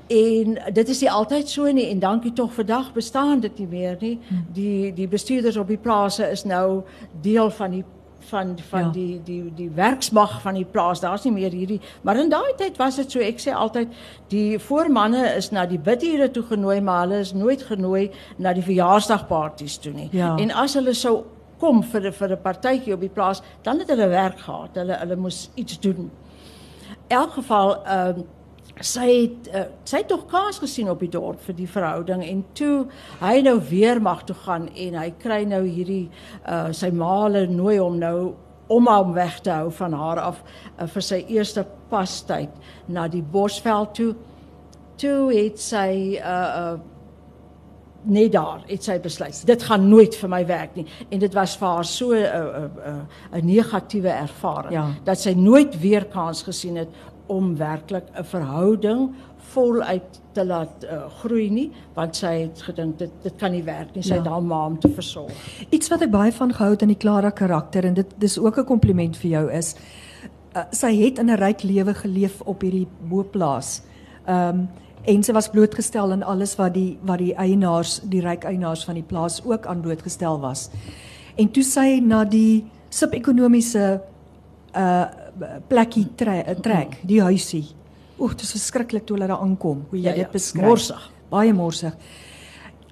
[0.07, 3.97] En dit is nie altyd so nie en dankie tog vandag bestaan dit nie meer
[4.01, 4.19] nie.
[4.29, 4.41] Hm.
[4.53, 6.83] Die die bestuurders op die plase is nou
[7.21, 7.85] deel van die
[8.27, 8.91] van van ja.
[8.91, 11.01] die die die werksmag van die plaas.
[11.01, 13.93] Daar's nie meer hierdie maar in daai tyd was dit so ek sê altyd
[14.33, 18.65] die voormanne is na die bidure toe genooi maar hulle is nooit genooi na die
[18.65, 20.09] verjaarsdagpartytjies toe nie.
[20.13, 20.35] Ja.
[20.37, 21.23] En as hulle sou
[21.61, 24.75] kom vir vir 'n partytjie op die plaas, dan het hulle werk gehad.
[24.75, 26.11] Hulle hulle moes iets doen
[27.09, 28.25] elk geval ehm uh,
[28.85, 32.43] sy het uh, sy het tog kaas gesien op die dorp vir die verhouding en
[32.53, 32.87] toe
[33.23, 36.11] hy nou weer mag toe gaan en hy kry nou hierdie
[36.45, 38.35] uh, sy maale nooi hom nou
[38.69, 42.53] om hom weg te hou van haar af uh, vir sy eerste pastyd
[42.89, 44.11] na die bosveld toe.
[45.01, 46.93] Toe het sy uh, uh
[48.07, 51.57] net daar het sy besluit dit gaan nooit vir my werk nie en dit was
[51.57, 54.87] vir haar so 'n uh, 'n uh, uh, 'n negatiewe ervaring ja.
[55.05, 56.89] dat sy nooit weer kans gesien het
[57.27, 59.15] om werklik 'n verhouding
[59.57, 63.95] voluit te laat uh, groei nie, want sy het gedink dit dit kan nie werk
[63.95, 64.03] nie.
[64.03, 64.23] Sy Ja.
[64.23, 65.33] het haar ma om te versorg.
[65.71, 68.59] Iets wat ek baie van gehou het in die Clara karakter en dit dis ook
[68.59, 69.75] 'n kompliment vir jou is
[70.57, 73.83] uh, sy het in 'n ryk lewe geleef op hierdie boplaas.
[74.27, 74.69] Ehm um,
[75.07, 78.95] en sy was blootgestel aan alles wat die wat die eienaars, die ryk eienaars van
[78.95, 80.71] die plaas ook aan blootgestel was.
[81.37, 84.01] En toe sy na die subekonomiese
[84.77, 85.07] uh
[85.69, 87.67] plekkie tre trek, die huisie.
[88.19, 90.65] Oeg, dit is verskriklik toe hulle daar aankom, hoe jy Ja, ja, dit beskryf.
[90.65, 91.11] morsig.
[91.29, 91.93] Baie morsig.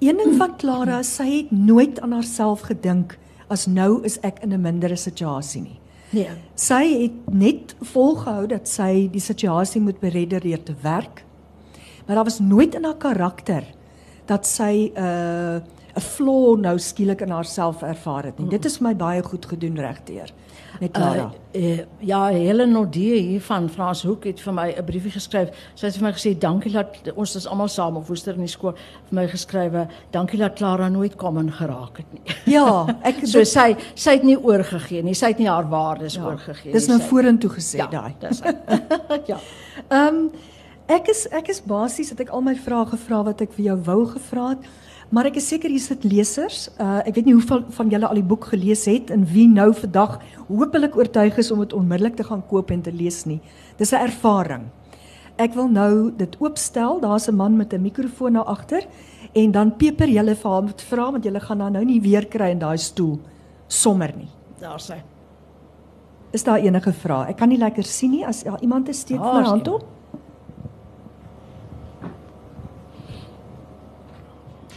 [0.01, 4.53] Een ding van Clara, sy het nooit aan haarself gedink as nou is ek in
[4.53, 5.81] 'n mindere situasie nie.
[6.11, 6.31] Nee.
[6.55, 11.24] Sy het net volgehou dat sy die situasie moet beredder deur te werk.
[12.07, 13.65] Maar daar was nooit in haar karakter
[14.25, 15.61] dat sy 'n uh,
[15.95, 18.49] 'n flaw nou skielik in haarself ervaar het nie.
[18.49, 20.33] Dit is my baie goed gedoen regdeur
[20.81, 21.31] met Clara.
[21.53, 25.49] Uh, uh, ja, Helen Nodie hier van Frans Hoek het vir my 'n briefie geskryf.
[25.75, 28.49] Sy het vir my gesê dankie dat ons is almal saam op Woester in die
[28.49, 28.73] skool
[29.09, 29.87] vir my geskrywe.
[30.11, 32.23] Dankie dat Clara nooit kom en geraak het nie.
[32.55, 35.15] ja, ek So sy sy het nie oorgegee nie.
[35.15, 36.73] Sy het nie haar waardes ja, oorgegee nie.
[36.73, 38.15] Dis nou vorentoe gesê ja, daai.
[38.19, 38.53] Dis hy.
[39.31, 39.39] ja.
[39.89, 40.31] Ehm um,
[40.89, 43.77] ek is ek is basies het ek al my vrae gevra wat ek vir jou
[43.87, 44.67] wou gevra het.
[45.15, 46.69] Maar ek is seker hier sit lesers.
[46.81, 49.71] Uh ek weet nie hoeveel van julle al die boek gelees het en wie nou
[49.75, 50.19] vandag
[50.49, 53.41] hopelik oortuig is om dit onmiddellik te gaan koop en te lees nie.
[53.79, 54.69] Dis 'n ervaring.
[55.37, 57.01] Ek wil nou dit oopstel.
[57.01, 58.87] Daar's 'n man met 'n mikrofoon daar agter
[59.33, 62.51] en dan peper julle vir hom vra want julle gaan haar nou nie weer kry
[62.51, 63.19] in daai stoel
[63.67, 64.29] sommer nie.
[64.61, 65.03] Daar sy.
[66.33, 67.29] Is daar enige vrae?
[67.29, 69.85] Ek kan nie lekker sien nie as ja, iemand 'n steek is hand op.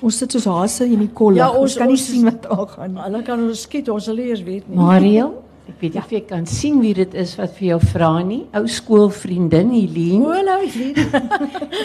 [0.02, 1.38] Ons sit soos hase in die kolle.
[1.41, 3.02] Ja, ons, ons- kan nie ons is- sien wat aangaan nie.
[3.02, 4.78] Hulle kan ons skiet, ons sal eers weet nie.
[4.78, 5.32] Mariel,
[5.70, 8.43] ek weet nie of jy kan sien wie dit is wat vir jou vra nie.
[8.56, 10.24] Ou skoolvriendin Helene.
[10.26, 11.02] O, nou is lied.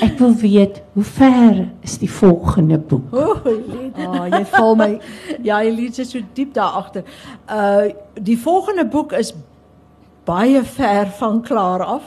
[0.07, 3.09] Ek wil weet hoe ver is die volgende boek?
[3.17, 3.97] O, lied.
[4.07, 4.91] Ah, jy val my
[5.49, 7.05] Ja, Elise sit so diep daar agter.
[7.49, 7.89] Uh
[8.21, 9.33] die volgende boek is
[10.29, 12.05] baie ver van klaar af.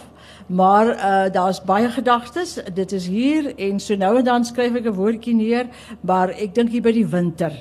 [0.47, 2.59] Maar uh daar's baie gedagtes.
[2.73, 5.65] Dit is hier en so nou en dan skryf ek 'n woordjie neer,
[6.01, 7.51] maar ek dink hier by die winter.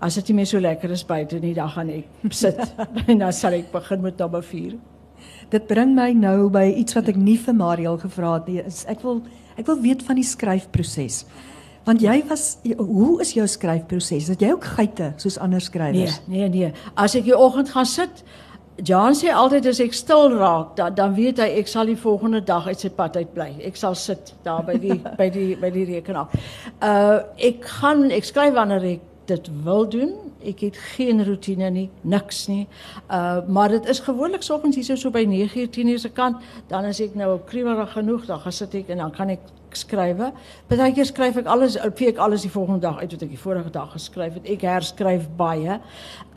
[0.00, 2.74] As dit nie meer so lekker is buite nie, dan gaan ek sit
[3.06, 4.74] en dan sal ek begin met nommer 4.
[5.50, 8.58] Dit bring my nou by iets wat ek nie vir Mariel gevra het nie.
[8.66, 9.22] Is ek wil
[9.56, 11.24] ek wil weet van die skryfproses.
[11.86, 14.28] Want jy was hoe is jou skryfproses?
[14.28, 16.20] Het jy ook geite soos ander Nee, skrywers?
[16.26, 16.72] nee, nee.
[16.96, 18.24] As ek die oggend gaan sit,
[18.84, 22.42] Jan sê altyd as ek stil raak, dan dan weet hy ek sal die volgende
[22.44, 23.48] dag uit sy pad uit bly.
[23.64, 26.28] Ek sal sit daar by die by die by die rekenaar.
[26.84, 30.12] Uh ek gaan ek skryf wanneer ek dit wil doen.
[30.46, 32.66] Ek het geen roetine nie, niks nie.
[33.10, 37.00] Uh maar dit is gewoonlik soggens hier so by 9uur 10uur se kant, dan as
[37.00, 39.40] ek nou kriewelig genoeg, dan gaan sit ek en dan kan ek
[39.76, 40.32] skrywe.
[40.70, 43.72] Partykeer skryf ek alles, vee ek alles die volgende dag uit wat ek die vorige
[43.74, 44.48] dag geskryf het.
[44.56, 45.80] Ek herskryf baie.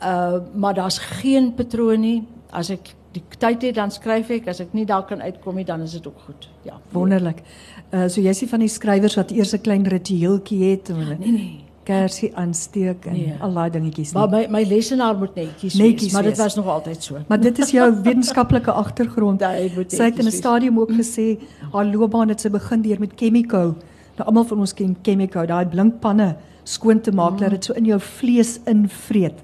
[0.02, 2.18] Uh maar daar's geen patroon nie.
[2.50, 5.66] As ek die tyd het dan skryf ek, as ek nie daar kan uitkom nie,
[5.66, 6.48] dan is dit ook goed.
[6.66, 6.78] Ja.
[6.94, 7.42] Wonderlik.
[7.90, 11.32] Uh so jy's nie van die skrywers wat eers 'n klein ritueeltjie het en Nee
[11.32, 11.59] nee.
[11.84, 13.34] Kersie aansteek en Nee.
[13.40, 16.66] al daai dingetjies Maar my my lesenaar moet netjies, Netjies wees, maar dit was nog
[16.66, 17.16] altyd so.
[17.28, 19.40] Maar dit is jou wetenskaplike agtergrond.
[19.40, 21.38] Sy het in 'n netjies stadium ook gesê
[21.72, 23.76] haar loopbaan het sy begin deur met Chemico.
[24.16, 27.84] Nou almal van ons ken Chemico, daai blinkpanne skoon te maak dat dit so in
[27.84, 29.34] jou vlees invreet.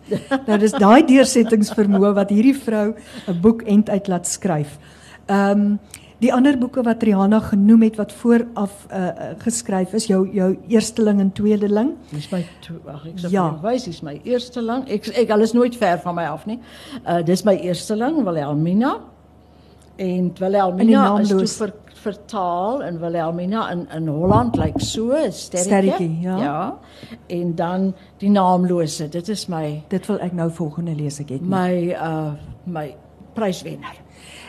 [0.47, 2.95] nou dis daai deursettingsvermoë wat hierdie vrou
[3.29, 4.79] 'n boek end uit laat skryf.
[5.27, 5.79] Ehm um,
[6.19, 10.57] die ander boeke wat Rihanna genoem het wat vooraf uh, uh, geskryf is, jou jou
[10.69, 11.91] eersteling en tweedeling.
[12.11, 12.45] Dis my
[12.85, 13.59] wag ek sê Ja.
[13.63, 14.89] wys dis my eerste lang.
[14.89, 16.59] Ek ek alles nooit ver van my af nie.
[17.07, 18.97] Uh dis my eerste lang Wilhelmina.
[19.97, 25.33] En Wilhelmina is toe ver, vertaal in Wilhelmina in in Holland lyk like so, 'n
[25.33, 25.65] sterretjie.
[25.65, 26.37] Sterretjie, ja.
[26.39, 26.79] Ja.
[27.29, 29.09] En dan die naamlose.
[29.09, 31.41] Dit is my Dit wil ek nou volgende lees ek het.
[31.41, 31.49] nie.
[31.51, 32.33] my uh
[32.65, 32.95] my
[33.35, 33.97] pryswenner.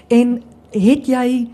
[0.07, 1.47] En het jy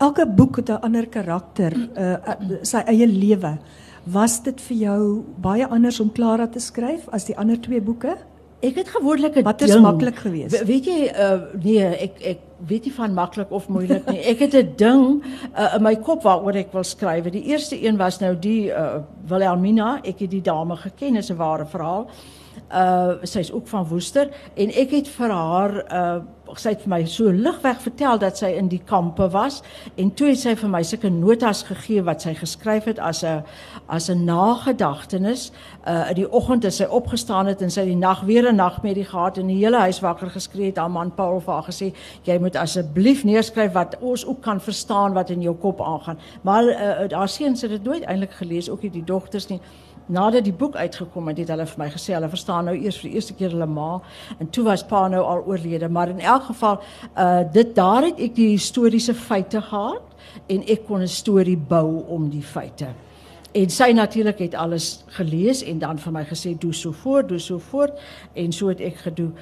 [0.00, 2.16] elke boek het 'n ander karakter, uh,
[2.62, 3.58] sy eie lewe.
[4.04, 8.16] Was dit vir jou baie anders om Clara te skryf as die ander twee boeke?
[8.62, 10.58] Ek het gewoonlik 'n Wat is maklik geweest?
[10.58, 14.18] We- Weet jy uh nee, ek ek weet nie van maklik of moeilik nie.
[14.20, 15.22] Ek het 'n ding
[15.58, 17.24] uh, in my kop waaroor ek wil skryf.
[17.30, 18.96] Die eerste een was nou die uh
[19.28, 20.00] Wilhelmina.
[20.02, 22.06] Ek het die dame geken, is 'n ware verhaal.
[22.06, 22.39] Uh
[23.26, 26.20] sy's ook van Woester en ek het vir haar uh
[26.58, 29.60] sy het vir my so ligweg vertel dat sy in die kampe was
[30.00, 33.44] en toe het sy vir my sulke notas gegee wat sy geskryf het as 'n
[33.88, 35.52] as 'n nagedagtenis.
[35.86, 39.04] Uh in die oggend as sy opgestaan het en sy die nag weer 'n nagmerrie
[39.04, 42.38] gehad en die hele huis wakker geskree het, haar man Paul vir haar gesê, jy
[42.38, 46.18] moet asseblief neerskryf wat ons ook kan verstaan wat in jou kop aangaan.
[46.42, 49.60] Maar uh, haar seuns het dit nooit eintlik gelees, ook nie die dogters nie
[50.10, 53.10] nadat die boek uitgekom het, het hulle vir my gesê hulle verstaan nou eers vir
[53.10, 54.00] die eerste keer hulle ma
[54.38, 56.80] en toe was pa nou al oorlede, maar in elk geval
[57.16, 60.02] uh dit daar het ek die historiese feite gehad
[60.48, 62.88] en ek kon 'n storie bou om die feite.
[63.52, 67.40] En sy natuurlik het alles gelees en dan vir my gesê doen so voort, doen
[67.40, 67.98] so voort
[68.32, 69.34] en so het ek gedoen.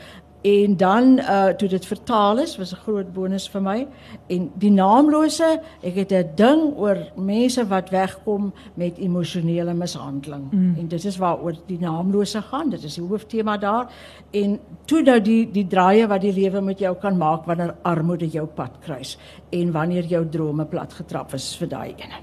[0.43, 3.87] En dan uh toe dit vertaal is, was 'n groot bonus vir my.
[4.27, 10.53] En die naamlose, ek het 'n ding oor mense wat wegkom met emosionele mishandeling.
[10.53, 10.75] Mm.
[10.79, 12.71] En dit is waaroor die naamlose gaan.
[12.71, 13.87] Dit is die hooftema daar.
[14.31, 18.29] En toe nou die die draaie wat die lewe met jou kan maak wanneer armoede
[18.29, 19.19] jou pad kruis
[19.51, 22.21] en wanneer jou drome plat getrap is vir daai ene.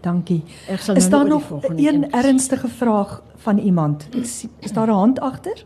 [0.00, 0.42] Dankie.
[0.68, 4.08] Ek sal Is nou daar nie oor nog een- ernstige vraag van iemand?
[4.14, 5.64] Is, is daar 'n hand agter?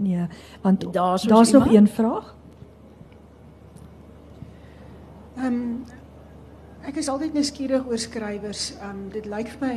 [0.00, 0.26] Nee,
[0.62, 2.34] want Daar's ons daar's nog een vraag.
[5.36, 5.84] Ehm um,
[6.88, 8.70] ek is altyd nuuskierig oor skrywers.
[8.80, 9.74] Ehm um, dit lyk vir my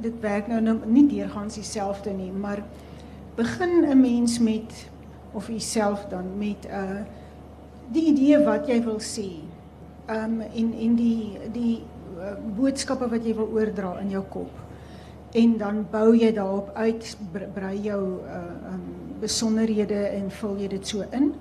[0.00, 2.62] dit werk nou, nou nie deurgangs dieselfde nie, maar
[3.36, 4.88] begin 'n mens met
[5.32, 7.00] of jouself dan met 'n uh,
[7.92, 9.28] die idee wat jy wil sê.
[10.06, 11.82] Ehm um, en en die die
[12.18, 14.50] uh, boodskappe wat jy wil oordra in jou kop.
[15.32, 20.68] En dan bou jy daarop uit, bre- brei jou uh um besonderhede en vul jy
[20.68, 21.32] dit so in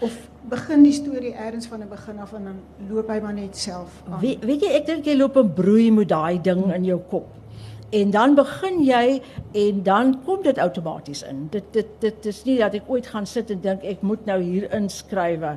[0.00, 0.14] of
[0.48, 2.58] begin die storie eers van 'n begin af en dan
[2.90, 4.20] loop hy maar net self aan.
[4.20, 7.26] Weet, weet jy, ek dink jy loop 'n broei met daai ding in jou kop.
[7.90, 9.20] En dan begin jy
[9.52, 11.46] en dan kom dit outomaties in.
[11.50, 14.36] Dit dit dit is nie dat ek ooit gaan sit en dink ek moet nou
[14.42, 15.54] hier inskrywe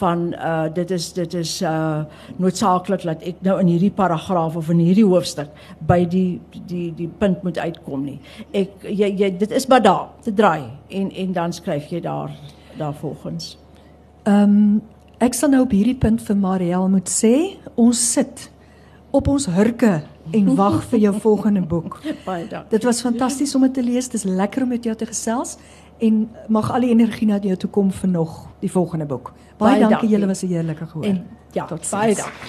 [0.00, 2.04] van uh dit is dit is uh
[2.36, 5.48] noodsaaklik dat ek nou in hierdie paragraaf of in hierdie hoofstuk
[5.88, 8.20] by die die die punt moet uitkom nie.
[8.52, 12.36] Ek jy, jy dit is maar daar te draai en en dan skryf jy daar
[12.76, 13.56] daar volgens.
[14.28, 14.82] Um,
[15.18, 18.50] ek sal nou op hierdie punt vir Mariel moet sê, ons sit
[19.16, 20.02] op ons hurke
[20.32, 22.00] en wag vir jou volgende boek.
[22.26, 22.70] Baie dankie.
[22.70, 24.08] Dit was fantasties om dit te lees.
[24.08, 25.56] Dis lekker om met jou te gesels
[25.98, 29.32] en mag al die energie na jou toe kom vir nog die volgende boek.
[29.32, 30.08] Baie, Baie dankie, dankie.
[30.08, 31.04] julle was 'n heerlike gehoor.
[31.04, 32.24] En ja, Tot baie ziens.
[32.26, 32.48] dankie.